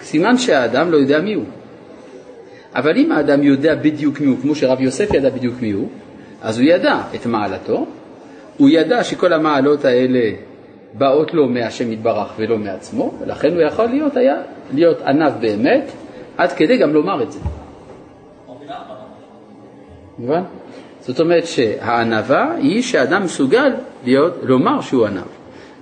[0.00, 1.44] סימן שהאדם לא יודע מי הוא.
[2.78, 5.88] אבל אם האדם יודע בדיוק מי הוא, כמו שרב יוסף ידע בדיוק מי הוא,
[6.42, 7.86] אז הוא ידע את מעלתו,
[8.56, 10.30] הוא ידע שכל המעלות האלה
[10.94, 14.36] באות לו מהשם יתברך ולא מעצמו, ולכן הוא יכול להיות, היה,
[14.74, 15.90] להיות ענב באמת,
[16.36, 17.38] עד כדי גם לומר את זה.
[20.18, 20.42] מובן?
[21.00, 23.72] זאת אומרת שהענווה היא שאדם מסוגל
[24.04, 25.26] להיות, לומר שהוא ענב.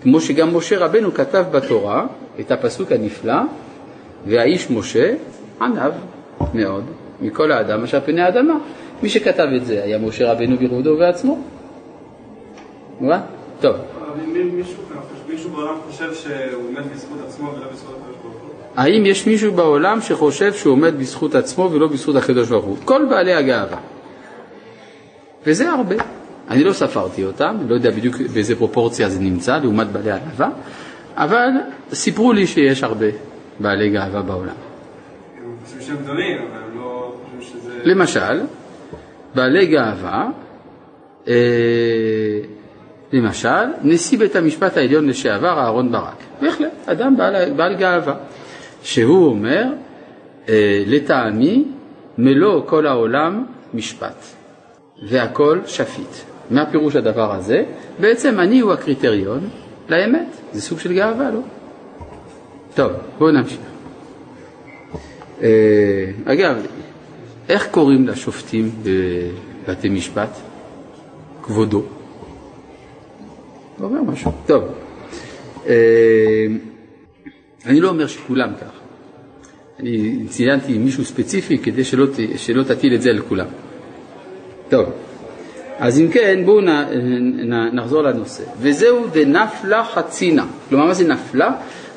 [0.03, 2.07] כמו שגם משה רבנו כתב בתורה
[2.41, 3.41] את הפסוק הנפלא,
[4.27, 5.15] והאיש משה
[5.61, 5.93] ענב
[6.55, 6.85] מאוד
[7.21, 8.55] מכל האדם אשר פני האדמה.
[9.03, 11.39] מי שכתב את זה היה משה רבנו בכבודו ובעצמו.
[13.01, 13.21] מובן?
[13.61, 13.77] טוב.
[15.29, 18.51] מישהו בעולם חושב שהוא בזכות עצמו ולא בזכות הקדוש ברוך הוא?
[18.77, 22.77] האם יש מישהו בעולם שחושב שהוא עומד בזכות עצמו ולא בזכות הקדוש ברוך הוא?
[22.85, 23.79] כל בעלי הגאווה.
[25.47, 25.97] וזה הרבה.
[26.51, 30.49] אני לא ספרתי אותם, לא יודע בדיוק באיזה פרופורציה זה נמצא לעומת בעלי הענווה,
[31.17, 31.49] אבל
[31.93, 33.07] סיפרו לי שיש הרבה
[33.61, 34.66] בעלי גאווה בעולם.
[35.87, 37.81] שהם גדולים, אבל הם לא חושבים שזה...
[37.85, 38.41] למשל,
[39.35, 40.29] בעלי גאווה,
[41.29, 41.35] אה,
[43.13, 46.17] למשל, נשיא בית המשפט העליון לשעבר אהרן ברק.
[46.43, 48.15] בהחלט, אדם בעל, בעל גאווה,
[48.83, 49.65] שהוא אומר,
[50.49, 51.65] אה, לטעמי,
[52.19, 54.25] מלוא כל העולם משפט,
[55.03, 56.15] והכל שפיט.
[56.51, 57.65] מה פירוש הדבר הזה?
[58.01, 59.41] בעצם אני הוא הקריטריון
[59.89, 61.41] לאמת, זה סוג של גאווה, לא?
[62.75, 63.76] טוב, בואו נמשיך.
[65.43, 65.49] אה,
[66.25, 66.57] אגב,
[67.49, 70.31] איך קוראים לשופטים בבתי משפט?
[71.43, 71.83] כבודו.
[73.83, 74.33] אומר משהו.
[74.47, 74.65] טוב,
[75.67, 76.47] אה,
[77.67, 78.71] אני לא אומר שכולם כך.
[79.81, 82.07] אני ציינתי מישהו ספציפי כדי שלא,
[82.37, 83.47] שלא תטיל את זה על כולם.
[84.69, 84.87] טוב,
[85.79, 86.61] אז אם כן, בואו
[87.73, 88.45] נחזור לנושא.
[88.59, 90.47] וזהו דנפלה חצינה.
[90.69, 91.51] כלומר, מה זה נפלה?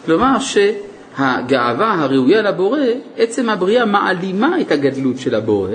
[0.06, 0.38] כלומר
[1.18, 2.80] שהגאווה הראויה לבורא,
[3.18, 5.72] עצם הבריאה מעלימה את הגדלות של הבורא,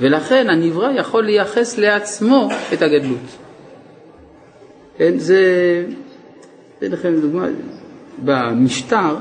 [0.00, 3.36] ולכן הנברא יכול לייחס לעצמו את הגדלות.
[4.96, 5.42] כן, זה,
[6.78, 7.46] אתן לכם דוגמה,
[8.24, 9.16] במשטר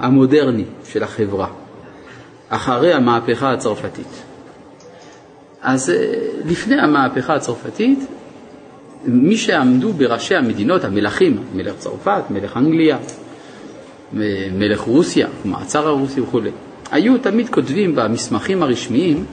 [0.00, 1.48] המודרני של החברה,
[2.48, 4.22] אחרי המהפכה הצרפתית.
[5.62, 6.12] אז אה,
[6.44, 7.98] לפני המהפכה הצרפתית,
[9.04, 12.98] מי שעמדו בראשי המדינות, המלכים, מלך צרפת, מלך אנגליה,
[14.12, 16.40] מלך רוסיה, מעצר הרוסי וכו',
[16.90, 19.24] היו תמיד כותבים במסמכים הרשמיים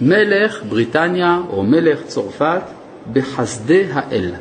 [0.00, 2.62] מלך בריטניה או מלך צרפת
[3.12, 4.32] בחסדי האל.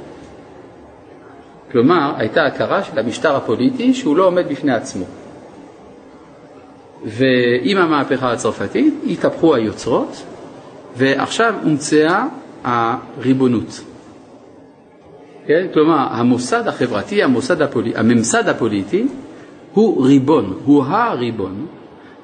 [1.72, 5.06] כלומר, הייתה הכרה של המשטר הפוליטי שהוא לא עומד בפני עצמו.
[7.06, 10.24] ועם המהפכה הצרפתית התהפכו היוצרות,
[10.98, 12.26] ועכשיו הומצאה
[12.64, 13.82] הריבונות.
[15.48, 15.68] כן?
[15.74, 19.08] כלומר, המוסד החברתי, המוסד הפוליטי, הממסד הפוליטי,
[19.74, 21.66] הוא ריבון, הוא הריבון,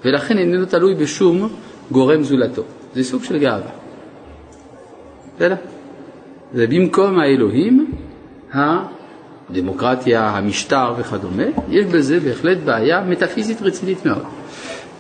[0.06, 1.50] ולכן איננו תלוי בשום
[1.92, 2.64] גורם זולתו.
[2.96, 3.72] זה סוג של גאווה.
[5.36, 5.56] בסדר?
[6.54, 7.92] זה במקום האלוהים,
[8.54, 14.24] הדמוקרטיה, המשטר וכדומה, יש בזה בהחלט בעיה מטאפיזית רצינית מאוד.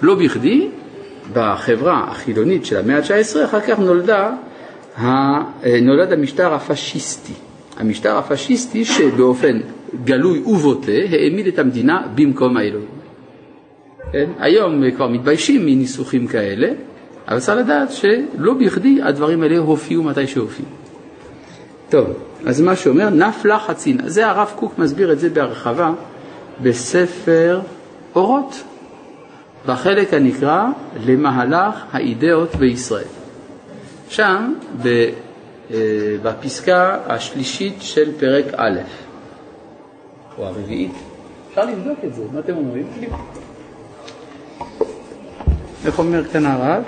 [0.01, 0.67] לא בכדי,
[1.33, 4.31] בחברה החילונית של המאה ה-19, אחר כך נולדה,
[5.81, 7.33] נולד המשטר הפשיסטי.
[7.81, 9.59] המשטר הפשיסטי שבאופן
[10.03, 12.87] גלוי ובוטה העמיד את המדינה במקום האלוהים.
[14.11, 14.29] כן?
[14.39, 16.67] היום כבר מתביישים מניסוחים כאלה,
[17.27, 20.69] אבל צריך לדעת שלא בכדי הדברים האלה הופיעו מתי שהופיעו.
[21.89, 22.07] טוב,
[22.45, 24.09] אז מה שאומר, נפלה חצינה.
[24.09, 25.91] זה הרב קוק מסביר את זה בהרחבה
[26.61, 27.61] בספר
[28.15, 28.63] אורות,
[29.65, 30.65] בחלק הנקרא
[31.05, 33.03] למהלך האידאות בישראל.
[34.09, 34.53] שם,
[36.23, 38.79] בפסקה השלישית של פרק א',
[40.37, 40.91] או הרביעית,
[41.49, 42.87] אפשר לבדוק את זה, מה אתם אומרים?
[45.85, 46.83] איך אומר כאן הרב?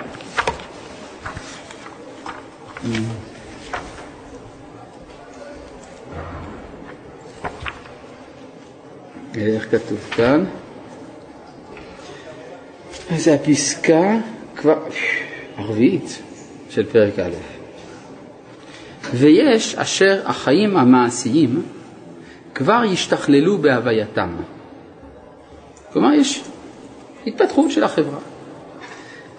[9.34, 10.44] איך כתוב כאן?
[13.16, 14.16] זה הפסקה
[14.56, 14.78] כבר
[15.56, 16.22] הרביעית
[16.70, 17.53] של פרק א'.
[19.12, 21.62] ויש אשר החיים המעשיים
[22.54, 24.30] כבר ישתכללו בהווייתם.
[25.92, 26.42] כלומר, יש
[27.26, 28.18] התפתחות של החברה.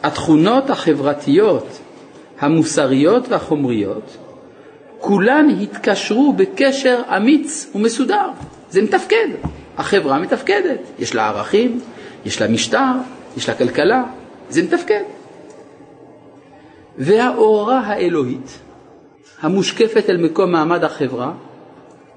[0.03, 1.79] התכונות החברתיות,
[2.39, 4.17] המוסריות והחומריות,
[4.99, 8.29] כולן התקשרו בקשר אמיץ ומסודר.
[8.69, 9.27] זה מתפקד.
[9.77, 10.79] החברה מתפקדת.
[10.99, 11.79] יש לה ערכים,
[12.25, 12.93] יש לה משטר,
[13.37, 14.03] יש לה כלכלה,
[14.49, 15.03] זה מתפקד.
[16.97, 18.59] והאורה האלוהית,
[19.45, 21.31] המושקפת אל מקום מעמד החברה,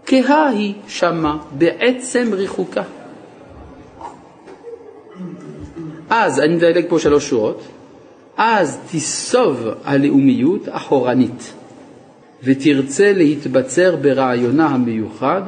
[0.07, 2.83] כהה היא שמה בעצם ריחוקה.
[6.11, 7.63] אז, אני מדלג פה שלוש שורות,
[8.37, 11.53] אז תיסוב הלאומיות אחורנית,
[12.43, 15.43] ותרצה להתבצר ברעיונה המיוחד,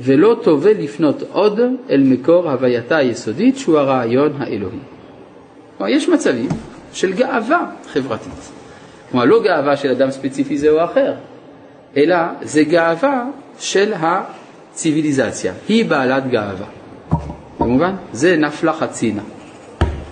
[0.00, 4.78] ולא תובא לפנות עוד אל מקור הווייתה היסודית שהוא הרעיון האלוהי.
[5.88, 6.48] יש מצבים
[6.92, 8.53] של גאווה חברתית.
[9.14, 11.14] כלומר, לא גאווה של אדם ספציפי זה או אחר,
[11.96, 13.24] אלא זה גאווה
[13.58, 15.52] של הציוויליזציה.
[15.68, 16.66] היא בעלת גאווה.
[17.60, 17.94] במובן?
[18.12, 19.22] זה נפלה חצינה.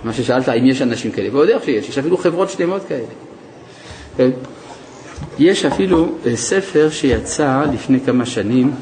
[0.04, 4.30] מה ששאלת, האם יש אנשים כאלה, ועוד איך שיש, יש אפילו חברות שלמות כאלה.
[5.38, 8.72] יש אפילו אה, ספר שיצא לפני כמה שנים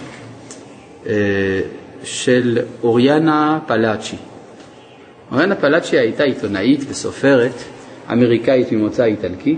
[1.07, 1.13] אה,
[2.05, 4.17] של אוריאנה פלאצ'י.
[5.33, 7.55] אוריאנה פלאצ'י הייתה עיתונאית וסופרת
[8.13, 9.57] אמריקאית ממוצא איטלקי,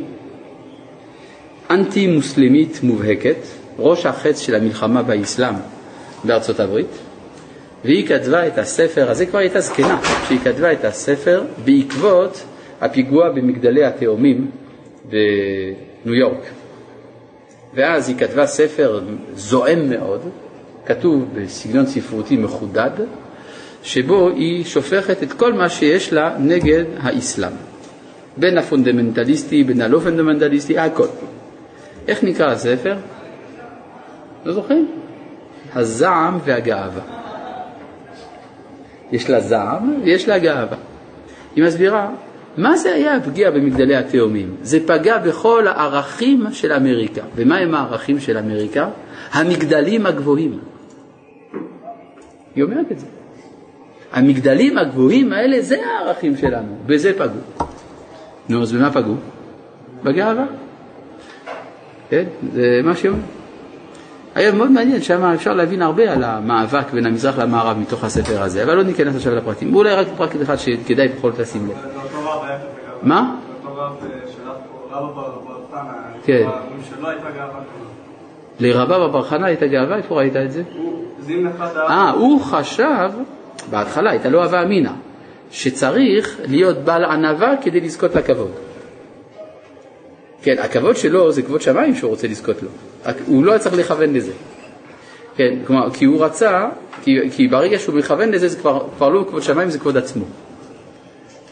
[1.72, 3.36] אנטי מוסלמית מובהקת,
[3.78, 5.54] ראש החץ של המלחמה באסלאם
[6.24, 6.98] בארצות הברית,
[7.84, 12.44] והיא כתבה את הספר, אז היא כבר הייתה זקנה, שהיא כתבה את הספר בעקבות
[12.80, 14.50] הפיגוע במגדלי התאומים
[15.04, 16.44] בניו יורק.
[17.74, 19.00] ואז היא כתבה ספר
[19.34, 20.20] זועם מאוד,
[20.86, 22.90] כתוב בסגנון ספרותי מחודד,
[23.82, 27.52] שבו היא שופכת את כל מה שיש לה נגד האסלאם.
[28.36, 31.06] בין הפונדמנטליסטי, בין הלא פונדמנטליסטי, הכל.
[32.08, 32.96] איך נקרא הספר?
[34.44, 34.88] לא זוכרים?
[35.74, 37.02] הזעם והגאווה.
[39.12, 40.76] יש לה זעם ויש לה גאווה.
[41.56, 42.10] היא מסבירה,
[42.56, 44.56] מה זה היה הפגיעה במגדלי התאומים?
[44.62, 47.22] זה פגע בכל הערכים של אמריקה.
[47.36, 48.88] ומה הם הערכים של אמריקה?
[49.32, 50.58] המגדלים הגבוהים.
[52.54, 53.06] היא אומרת את זה.
[54.12, 57.66] המגדלים הגבוהים האלה, זה הערכים שלנו, בזה פגעו.
[58.48, 59.14] נו, אז במה פגעו?
[60.02, 60.44] בגאווה.
[62.12, 62.24] כן?
[62.52, 63.18] זה מה שאומר.
[64.34, 68.62] היה מאוד מעניין, שם אפשר להבין הרבה על המאבק בין המזרח למערב מתוך הספר הזה,
[68.62, 69.74] אבל לא ניכנס עכשיו לפרטים.
[69.74, 71.76] אולי רק פרט אחד שכדאי בכל זאת לשים לב.
[73.02, 73.34] מה?
[76.24, 76.48] כן.
[78.60, 80.62] לרבה בבר חנה הייתה גאווה, איפה ראית את זה?
[81.76, 83.10] אה, הוא חשב,
[83.70, 84.92] בהתחלה הייתה לו הווה אמינא,
[85.50, 88.71] שצריך להיות בעל ענווה כדי לזכות לכבוד.
[90.42, 92.68] כן, הכבוד שלו זה כבוד שמיים שהוא רוצה לזכות לו.
[93.26, 94.32] הוא לא צריך לכוון לזה.
[95.36, 96.68] כן, כלומר, כי הוא רצה,
[97.02, 100.24] כי, כי ברגע שהוא מכוון לזה זה כבר, כבר לא כבוד שמיים, זה כבוד עצמו.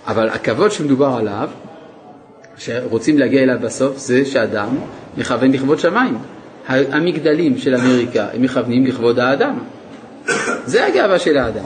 [0.06, 1.50] אבל הכבוד שמדובר עליו,
[2.56, 4.68] שרוצים להגיע אליו בסוף, זה שאדם
[5.16, 6.18] מכוון לכבוד שמיים.
[6.68, 9.58] המגדלים של אמריקה, הם מכוונים לכבוד האדם.
[10.64, 11.64] זה הגאווה של האדם.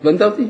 [0.00, 0.46] הבנת אותי?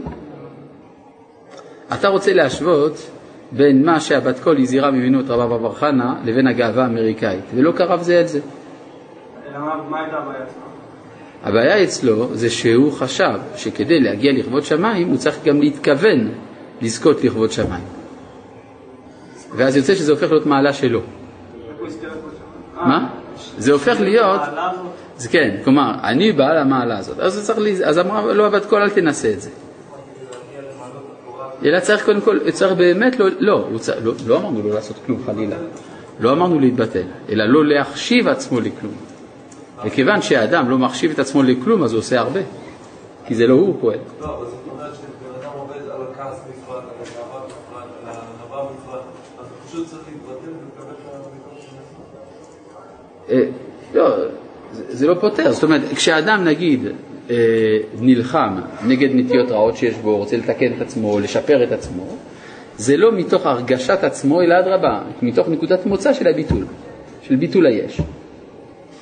[1.93, 3.11] אתה רוצה להשוות
[3.53, 8.03] בין מה שהבת קול הזהירה ממנו את רבא בר חנה לבין הגאווה האמריקאית, ולא קרב
[8.03, 8.41] זה על זה.
[9.91, 10.63] מה הייתה הבעיה אצלו?
[11.43, 16.29] הבעיה אצלו זה שהוא חשב שכדי להגיע לכבוד שמיים הוא צריך גם להתכוון
[16.83, 17.85] לזכות לכבוד שמיים.
[19.57, 21.01] ואז יוצא שזה הופך להיות מעלה שלו.
[22.75, 23.09] מה?
[23.59, 24.41] זה הופך להיות,
[25.17, 27.19] זה כן, כלומר, אני בעל המעלה הזאת.
[27.19, 29.51] אז, צריך, אז אמרה לו הבת קול אל תנסה את זה.
[31.65, 35.23] אלא צריך קודם כל, צריך באמת לא, לא, צריך, לא, לא אמרנו לא לעשות כלום
[35.27, 35.57] חלילה,
[36.21, 38.95] לא אמרנו להתבטל, אלא לא להחשיב עצמו לכלום.
[39.85, 42.41] וכיוון שהאדם לא מחשיב את עצמו לכלום, אז הוא עושה הרבה,
[43.27, 43.99] כי זה לא הוא פועל.
[44.21, 48.73] לא, אבל זאת אומרת שבן אדם עובד על הכעס בפרט, על הגאווה בפרט, על הענווה
[48.73, 49.03] בפרט,
[49.41, 51.77] אז הוא פשוט צריך להתבטל ולקבל את הביקורת של
[53.35, 53.49] עצמו.
[53.95, 54.17] לא,
[54.71, 56.93] זה, לא פותר, זאת אומרת, כשאדם נגיד אה,
[58.01, 58.57] נלחם
[58.87, 62.07] נגד נטיות רעות שיש בו, רוצה לתקן את עצמו, לשפר את עצמו,
[62.77, 66.65] זה לא מתוך הרגשת עצמו, אלא אדרבה, מתוך נקודת מוצא של הביטול,
[67.23, 68.01] של ביטול היש.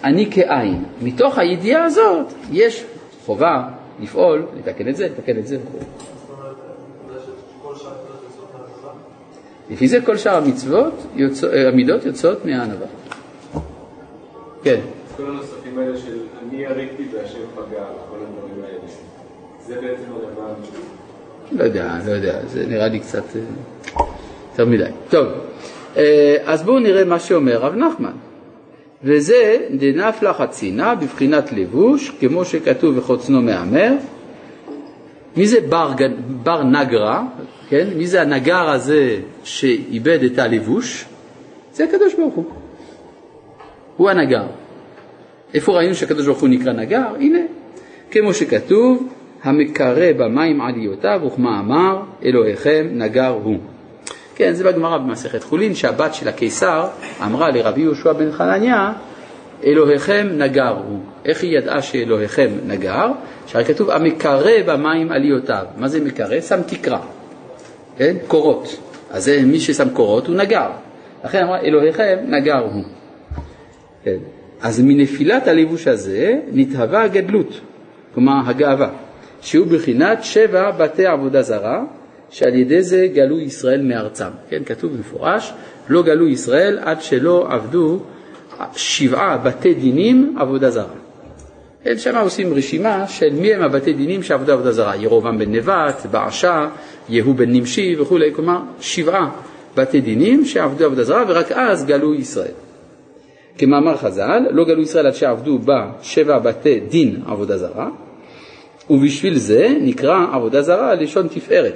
[0.04, 0.84] אני כעין.
[1.02, 2.84] מתוך הידיעה הזאת יש
[3.26, 3.68] חובה
[4.00, 5.58] לפעול, לתקן את זה, לתקן את זה.
[9.70, 12.86] לפי זה כל שאר המצוות, יוצא, המידות יוצאות מהענווה.
[14.62, 14.80] כן.
[15.16, 18.15] כל הנוספים האלה של אני ירקתי והשם פגע, האלה,
[21.52, 23.40] לא יודע, לא יודע, זה נראה לי קצת אה,
[24.50, 24.90] יותר מדי.
[25.10, 25.26] טוב,
[25.96, 28.12] אה, אז בואו נראה מה שאומר רב נחמן.
[29.04, 33.92] וזה דנפלה חצינה בבחינת לבוש, כמו שכתוב וחוצנו מהמר.
[35.36, 35.92] מי זה בר,
[36.42, 37.24] בר נגרה,
[37.68, 37.88] כן?
[37.96, 41.04] מי זה הנגר הזה שאיבד את הלבוש?
[41.72, 42.44] זה הקדוש ברוך הוא.
[43.96, 44.46] הוא הנגר.
[45.54, 47.06] איפה ראינו שהקדוש ברוך הוא נקרא נגר?
[47.18, 47.38] הנה,
[48.10, 49.08] כמו שכתוב,
[49.47, 53.59] המקרא במים עליותיו וכמאמר אלוהיכם נגר הוא.
[54.34, 56.86] כן, זה בגמרא במסכת חולין, שהבת של הקיסר
[57.24, 58.92] אמרה לרבי יהושע בן חנניה,
[59.64, 60.99] אלוהיכם נגר הוא.
[61.24, 63.07] איך היא ידעה שאלוהיכם נגר?
[63.47, 65.64] שהרי כתוב המקרא במים עליותיו.
[65.76, 66.40] מה זה מקרא?
[66.40, 67.01] שם תקרה,
[67.97, 68.16] כן?
[68.26, 68.80] קורות.
[69.11, 70.70] אז זה מי ששם קורות הוא נגר.
[71.24, 72.84] לכן אמרה אלוהיכם נגר הוא.
[74.05, 74.16] כן.
[74.61, 77.61] אז מנפילת הלבוש הזה נתהווה הגדלות,
[78.14, 78.90] כלומר הגאווה,
[79.41, 81.84] שהוא בחינת שבע בתי עבודה זרה,
[82.30, 84.28] שעל ידי זה גלו ישראל מארצם.
[84.49, 85.53] כן, כתוב במפורש,
[85.89, 88.01] לא גלו ישראל עד שלא עבדו
[88.76, 90.95] שבעה בתי דינים עבודה זרה.
[91.84, 96.07] כן, שם עושים רשימה של מי הם הבתי דינים שעבדו עבודה זרה, ירובעם בן נבט,
[96.11, 96.68] בעשה,
[97.09, 99.30] יהוא בן נמשי וכולי, כלומר שבעה
[99.76, 102.55] בתי דינים שעבדו עבודה זרה ורק אז גלו ישראל.
[103.59, 107.89] כמאמר חז"ל, לא גלו ישראל עד שעבדו בה שבע בתי דין עבודה זרה,
[108.91, 111.74] ובשביל זה נקרא עבודה זרה לשון תפארת.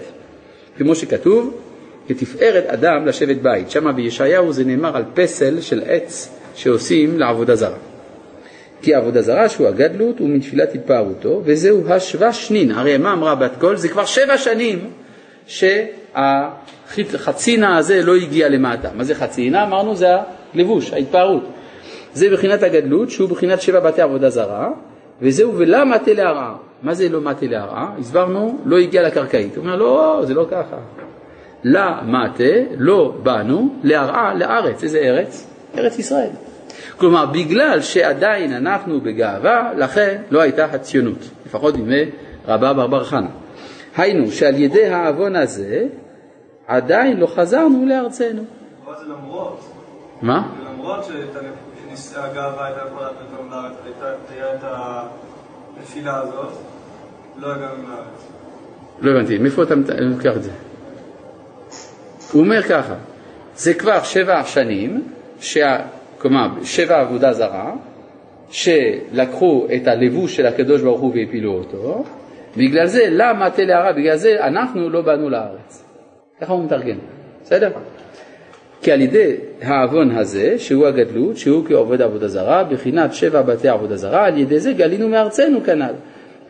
[0.77, 1.61] כמו שכתוב,
[2.09, 3.71] כתפארת אדם לשבת בית.
[3.71, 7.77] שם בישעיהו זה נאמר על פסל של עץ שעושים לעבודה זרה.
[8.83, 12.71] כי עבודה זרה שהוא הגדלות ומתפילת התפארותו, וזהו השבע שנין.
[12.71, 13.77] הרי מה אמרה בת קול?
[13.77, 14.91] זה כבר שבע שנים
[16.15, 18.89] שהחצינה הזה לא הגיע למטה.
[18.95, 19.65] מה זה חצינה?
[19.65, 20.09] אמרנו זה
[20.55, 21.47] הלבוש, ההתפארות.
[22.15, 24.69] זה בחינת הגדלות שהוא בחינת שבע בתי עבודה זרה,
[25.23, 26.55] וזהו ולא מטה להרעה.
[26.83, 27.95] מה זה לא מטה להרעה?
[27.99, 29.57] הסברנו, לא הגיע לקרקעית.
[29.57, 30.77] הוא אומר, לא, זה לא ככה.
[31.65, 32.45] לה מטה,
[32.79, 34.83] לא באנו, להרעה, לארץ.
[34.83, 35.47] איזה ארץ?
[35.79, 36.31] ארץ ישראל.
[36.99, 42.05] כלומר, בגלל שעדיין אנחנו בגאווה, לכן לא הייתה הציונות, לפחות בימי
[42.49, 43.29] רבה בר בר חנה.
[43.97, 45.87] היינו שעל ידי העוון הזה,
[46.67, 48.43] עדיין לא חזרנו לארצנו.
[48.85, 49.61] אבל זה למרות.
[50.23, 50.49] מה?
[50.59, 51.05] זה למרות
[51.97, 54.61] שהגאווה הייתה יכולה לתת לארץ, הייתה את
[55.77, 56.53] הנפילה הזאת,
[57.37, 58.29] לא הגענו לארץ.
[59.01, 60.51] לא הבנתי, מאיפה אתה לוקח את זה?
[62.33, 62.95] הוא אומר ככה,
[63.57, 65.77] זה כבר שבע שנים שה,
[66.19, 67.73] כלומר שבע עבודה זרה,
[68.51, 72.05] שלקחו את הלבוש של הקדוש ברוך הוא והפילו אותו,
[72.57, 73.93] בגלל זה, למה תלהרה?
[73.93, 75.85] בגלל זה אנחנו לא באנו לארץ.
[76.41, 76.99] ככה הוא מתרגם,
[77.43, 77.71] בסדר?
[78.83, 83.97] כי על ידי העוון הזה, שהוא הגדלות, שהוא כעובד עבודה זרה, בחינת שבע בתי עבודה
[83.97, 85.95] זרה, על ידי זה גלינו מארצנו כנ"ל.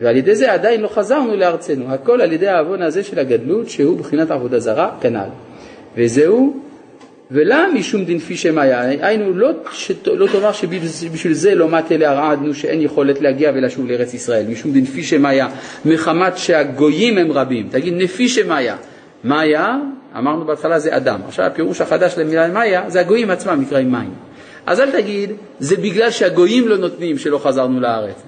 [0.01, 3.97] ועל ידי זה עדיין לא חזרנו לארצנו, הכל על ידי העוון הזה של הגדלות, שהוא
[3.97, 5.29] בחינת עבודה זרה כנ"ל.
[5.97, 6.57] וזהו,
[7.31, 9.49] ולמה משום דנפי שמאיה, היינו לא,
[10.05, 15.03] לא תאמר שבשביל זה לא מטה להרעדנו שאין יכולת להגיע ולשוב לארץ ישראל, משום דנפי
[15.03, 15.47] שמאיה,
[15.85, 18.75] מחמת שהגויים הם רבים, תגיד נפי שמאיה,
[19.23, 19.77] מאיה,
[20.17, 24.11] אמרנו בהתחלה זה אדם, עכשיו הפירוש החדש למילה מאיה זה הגויים עצמם נקראים מים,
[24.65, 28.23] אז אל תגיד זה בגלל שהגויים לא נותנים שלא חזרנו לארץ,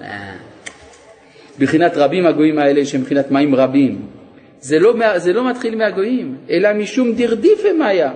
[1.58, 4.00] בחינת רבים הגויים האלה שהם מים רבים,
[4.60, 8.10] זה לא, זה לא מתחיל מהגויים, אלא משום דרדיפה מאיה,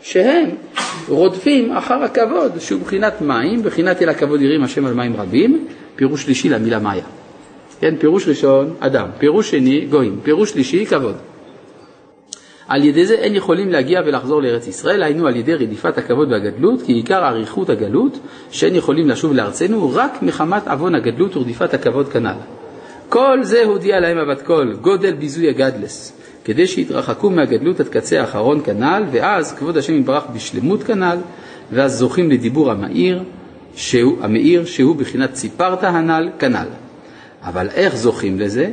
[0.00, 0.50] שהם
[1.08, 5.66] רודפים אחר הכבוד, שהוא בחינת מים, בחינת אל הכבוד יראים השם על מים רבים,
[5.96, 7.04] פירוש שלישי למילה מאיה.
[7.80, 11.16] כן, פירוש ראשון, אדם, פירוש שני, גויים, פירוש שלישי, כבוד.
[12.68, 16.82] על ידי זה אין יכולים להגיע ולחזור לארץ ישראל, היינו על ידי רדיפת הכבוד והגדלות,
[16.82, 18.18] כי עיקר אריכות הגלות,
[18.50, 22.36] שאין יכולים לשוב לארצנו רק מחמת עוון הגדלות ורדיפת הכבוד כנ"ל.
[23.08, 26.12] כל זה הודיע להם הבת קול, גודל ביזוי הגדלס,
[26.44, 31.18] כדי שיתרחקו מהגדלות עד קצה האחרון כנ"ל, ואז כבוד השם יתברך בשלמות כנ"ל,
[31.72, 33.22] ואז זוכים לדיבור המאיר,
[33.74, 36.66] שהוא, המאיר, שהוא בחינת ציפרת הנ"ל כנ"ל.
[37.42, 38.70] אבל איך זוכים לזה?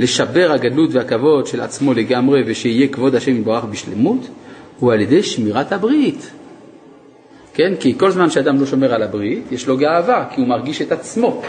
[0.00, 4.28] לשבר הגדלות והכבוד של עצמו לגמרי ושיהיה כבוד השם יתברך בשלמות,
[4.78, 6.30] הוא על ידי שמירת הברית.
[7.54, 7.72] כן?
[7.80, 10.92] כי כל זמן שאדם לא שומר על הברית, יש לו גאווה, כי הוא מרגיש את
[10.92, 11.42] עצמו.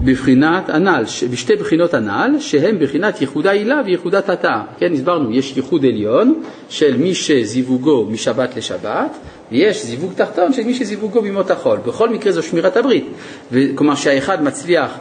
[0.00, 4.60] בבחינת הנ"ל, בשתי בחינות הנ"ל, שהן בחינת ייחודה עילה וייחודת התא.
[4.78, 9.16] כן, הסברנו, יש ייחוד עליון של מי שזיווגו משבת לשבת,
[9.52, 11.78] ויש זיווג תחתון של מי שזיווגו בימות החול.
[11.86, 13.06] בכל מקרה זו שמירת הברית.
[13.74, 14.98] כלומר שהאחד מצליח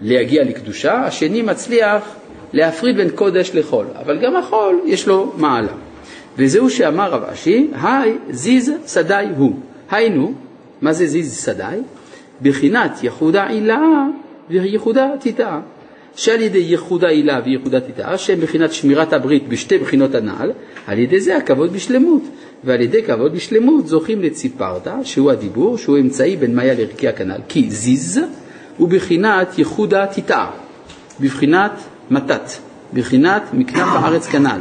[0.00, 2.16] להגיע לקדושה, השני מצליח
[2.52, 3.86] להפריד בין קודש לחול.
[4.00, 5.72] אבל גם החול יש לו מעלה.
[6.38, 9.54] וזהו שאמר רב אשי, היי זיז שדי הוא.
[9.90, 10.32] היינו,
[10.80, 11.78] מה זה זיז שדי?
[12.42, 14.06] בחינת ייחודה עילה
[14.50, 15.60] וייחודה תיטעה.
[16.16, 20.50] שעל ידי ייחודה עילה וייחודה תיטעה, שהם בחינת שמירת הברית בשתי בחינות הנ"ל,
[20.86, 22.22] על ידי זה הכבוד בשלמות.
[22.64, 27.40] ועל ידי כבוד בשלמות זוכים לציפרתא, שהוא הדיבור, שהוא אמצעי בין מאיה לערכי הכנ"ל.
[27.48, 28.20] כי זיז
[28.76, 30.50] הוא בחינת ייחודה תיטעה,
[31.20, 31.72] בבחינת
[32.10, 32.50] מתת,
[32.92, 34.60] בבחינת מכנף הארץ כנ"ל.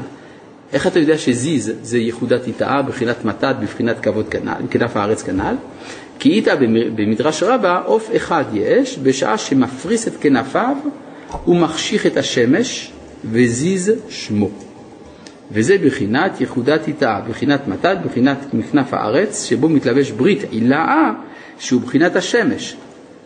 [0.74, 5.56] איך אתה יודע שזיז זה ייחודה תיטעה, בבחינת מתת, בבחינת כבוד כנ"ל, מכנף הארץ כנ"ל?
[6.20, 6.56] כי איתה
[6.96, 10.76] במדרש רבה עוף אחד יש בשעה שמפריס את כנפיו
[11.48, 12.92] ומחשיך את השמש
[13.26, 14.50] וזיז שמו.
[15.52, 21.12] וזה בחינת יחודת איתה, בחינת מתת, בחינת מכנף הארץ, שבו מתלבש ברית עילאה,
[21.60, 22.76] שהוא בחינת השמש.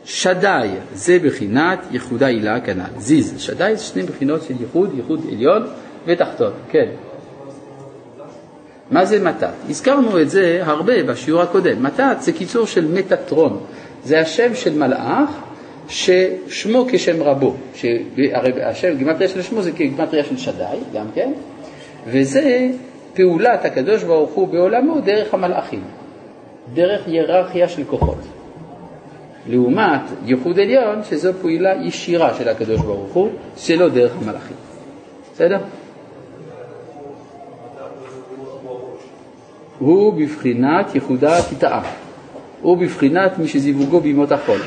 [0.07, 2.99] שדי, זה בחינת יחודה עילה כנ"ל.
[2.99, 5.63] זיז, שדי זה שני בחינות של ייחוד, ייחוד עליון
[6.05, 6.51] ותחתון.
[6.69, 6.87] כן.
[8.91, 9.49] מה זה מתת?
[9.69, 11.83] הזכרנו את זה הרבה בשיעור הקודם.
[11.83, 13.59] מתת זה קיצור של מטטרון,
[14.03, 15.29] זה השם של מלאך
[15.89, 17.55] ששמו כשם רבו,
[18.33, 21.31] הרי השם, גימטריה של שמו זה גימטריה של שדי, גם כן,
[22.07, 22.67] וזה
[23.13, 25.83] פעולת הקדוש ברוך הוא בעולמו דרך המלאכים,
[26.73, 28.36] דרך היררכיה של כוחות.
[29.47, 34.55] לעומת ייחוד עליון, שזו פעולה ישירה של הקדוש ברוך הוא, שלא דרך המלאכים.
[35.33, 35.57] בסדר?
[39.79, 41.83] הוא בבחינת יחודה תטעה.
[42.61, 44.59] הוא בבחינת מי שזיווגו בימות החול.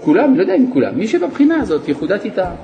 [0.00, 2.54] כולם, לא יודע אם כולם, מי שבבחינה הזאת יחודה תטעה.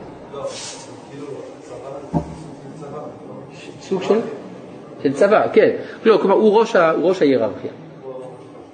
[3.80, 4.20] סוג של?
[5.02, 5.70] של צבא, כן.
[6.04, 6.58] לא, כלומר, הוא
[7.02, 7.70] ראש ההיררכיה.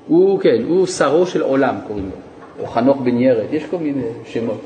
[0.09, 4.02] הוא, כן, הוא שרו של עולם קוראים לו, או חנוך בן ירד, יש כל מיני
[4.24, 4.61] שמות.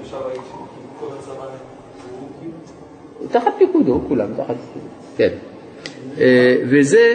[3.31, 4.87] תחת פיקודו, כולם תחת פיקודו,
[5.17, 5.31] כן.
[6.19, 7.15] אה, וזה,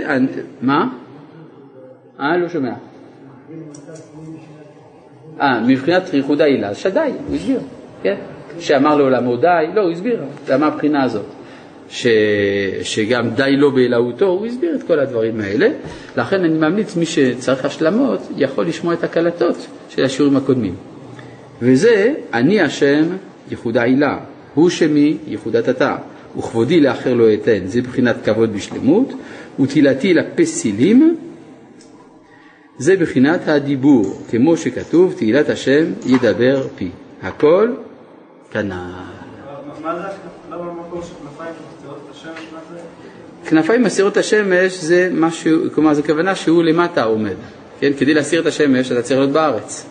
[0.61, 0.89] מה?
[2.19, 2.73] אה, לא שומע.
[5.41, 7.59] אה, מבחינת ייחוד העילה, שדי, הוא הסביר,
[8.03, 8.15] כן?
[8.59, 11.25] שאמר לעולמו די, לא, הוא הסביר, זה מהבחינה הזאת.
[11.89, 12.07] ש...
[12.83, 15.69] שגם די לו באלוהותו, הוא הסביר את כל הדברים האלה.
[16.17, 20.75] לכן אני ממליץ, מי שצריך השלמות, יכול לשמוע את הקלטות של השיעורים הקודמים.
[21.61, 23.03] וזה, אני השם,
[23.51, 24.19] ייחוד העילה,
[24.53, 25.95] הוא שמי, ייחודת התא.
[26.37, 29.13] וכבודי לאחר לא אתן, זה בחינת כבוד בשלמות,
[29.59, 31.17] ותהילתי לפסילים,
[32.77, 36.89] זה בחינת הדיבור, כמו שכתוב, תהילת השם ידבר פי.
[37.21, 37.73] הכל
[38.51, 38.73] כנ"ל.
[39.81, 40.07] מה זה,
[40.51, 41.13] למה במקום של
[43.47, 43.85] כנפיים השמש, זה?
[43.85, 47.35] מסירות השמש זה משהו, כלומר זה כוונה שהוא למטה עומד,
[47.79, 47.91] כן?
[47.97, 49.85] כדי להסיר את השמש אתה צריך להיות בארץ,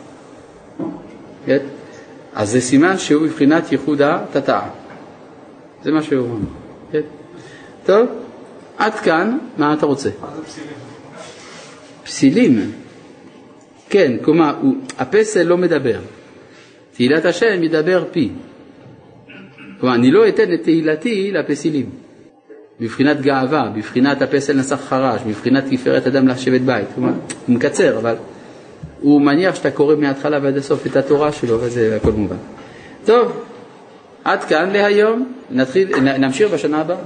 [1.47, 1.59] כן?
[2.35, 4.69] אז זה סימן שהוא בבחינת ייחוד התתאה,
[5.83, 6.47] זה מה שהוא אומר,
[6.93, 7.01] כן?
[7.85, 8.07] טוב,
[8.79, 10.11] עד כאן, מה אתה רוצה?
[12.05, 12.73] פסילים,
[13.91, 16.01] כן, כלומר, הוא, הפסל לא מדבר,
[16.93, 18.31] תהילת השם ידבר פי.
[19.81, 22.06] כלומר, אני לא אתן את תהילתי לפסילים.
[22.81, 26.89] בבחינת גאווה, בבחינת הפסל נסח חרש, בבחינת תפארת אדם לשבת בית.
[26.97, 27.09] הוא
[27.49, 28.14] מקצר, אבל
[29.01, 32.37] הוא מניח שאתה קורא מההתחלה ועד הסוף את התורה שלו, וזה הכל מובן.
[33.05, 33.33] טוב,
[34.24, 36.97] עד כאן להיום, נתחיל, נמשיך בשנה הבאה.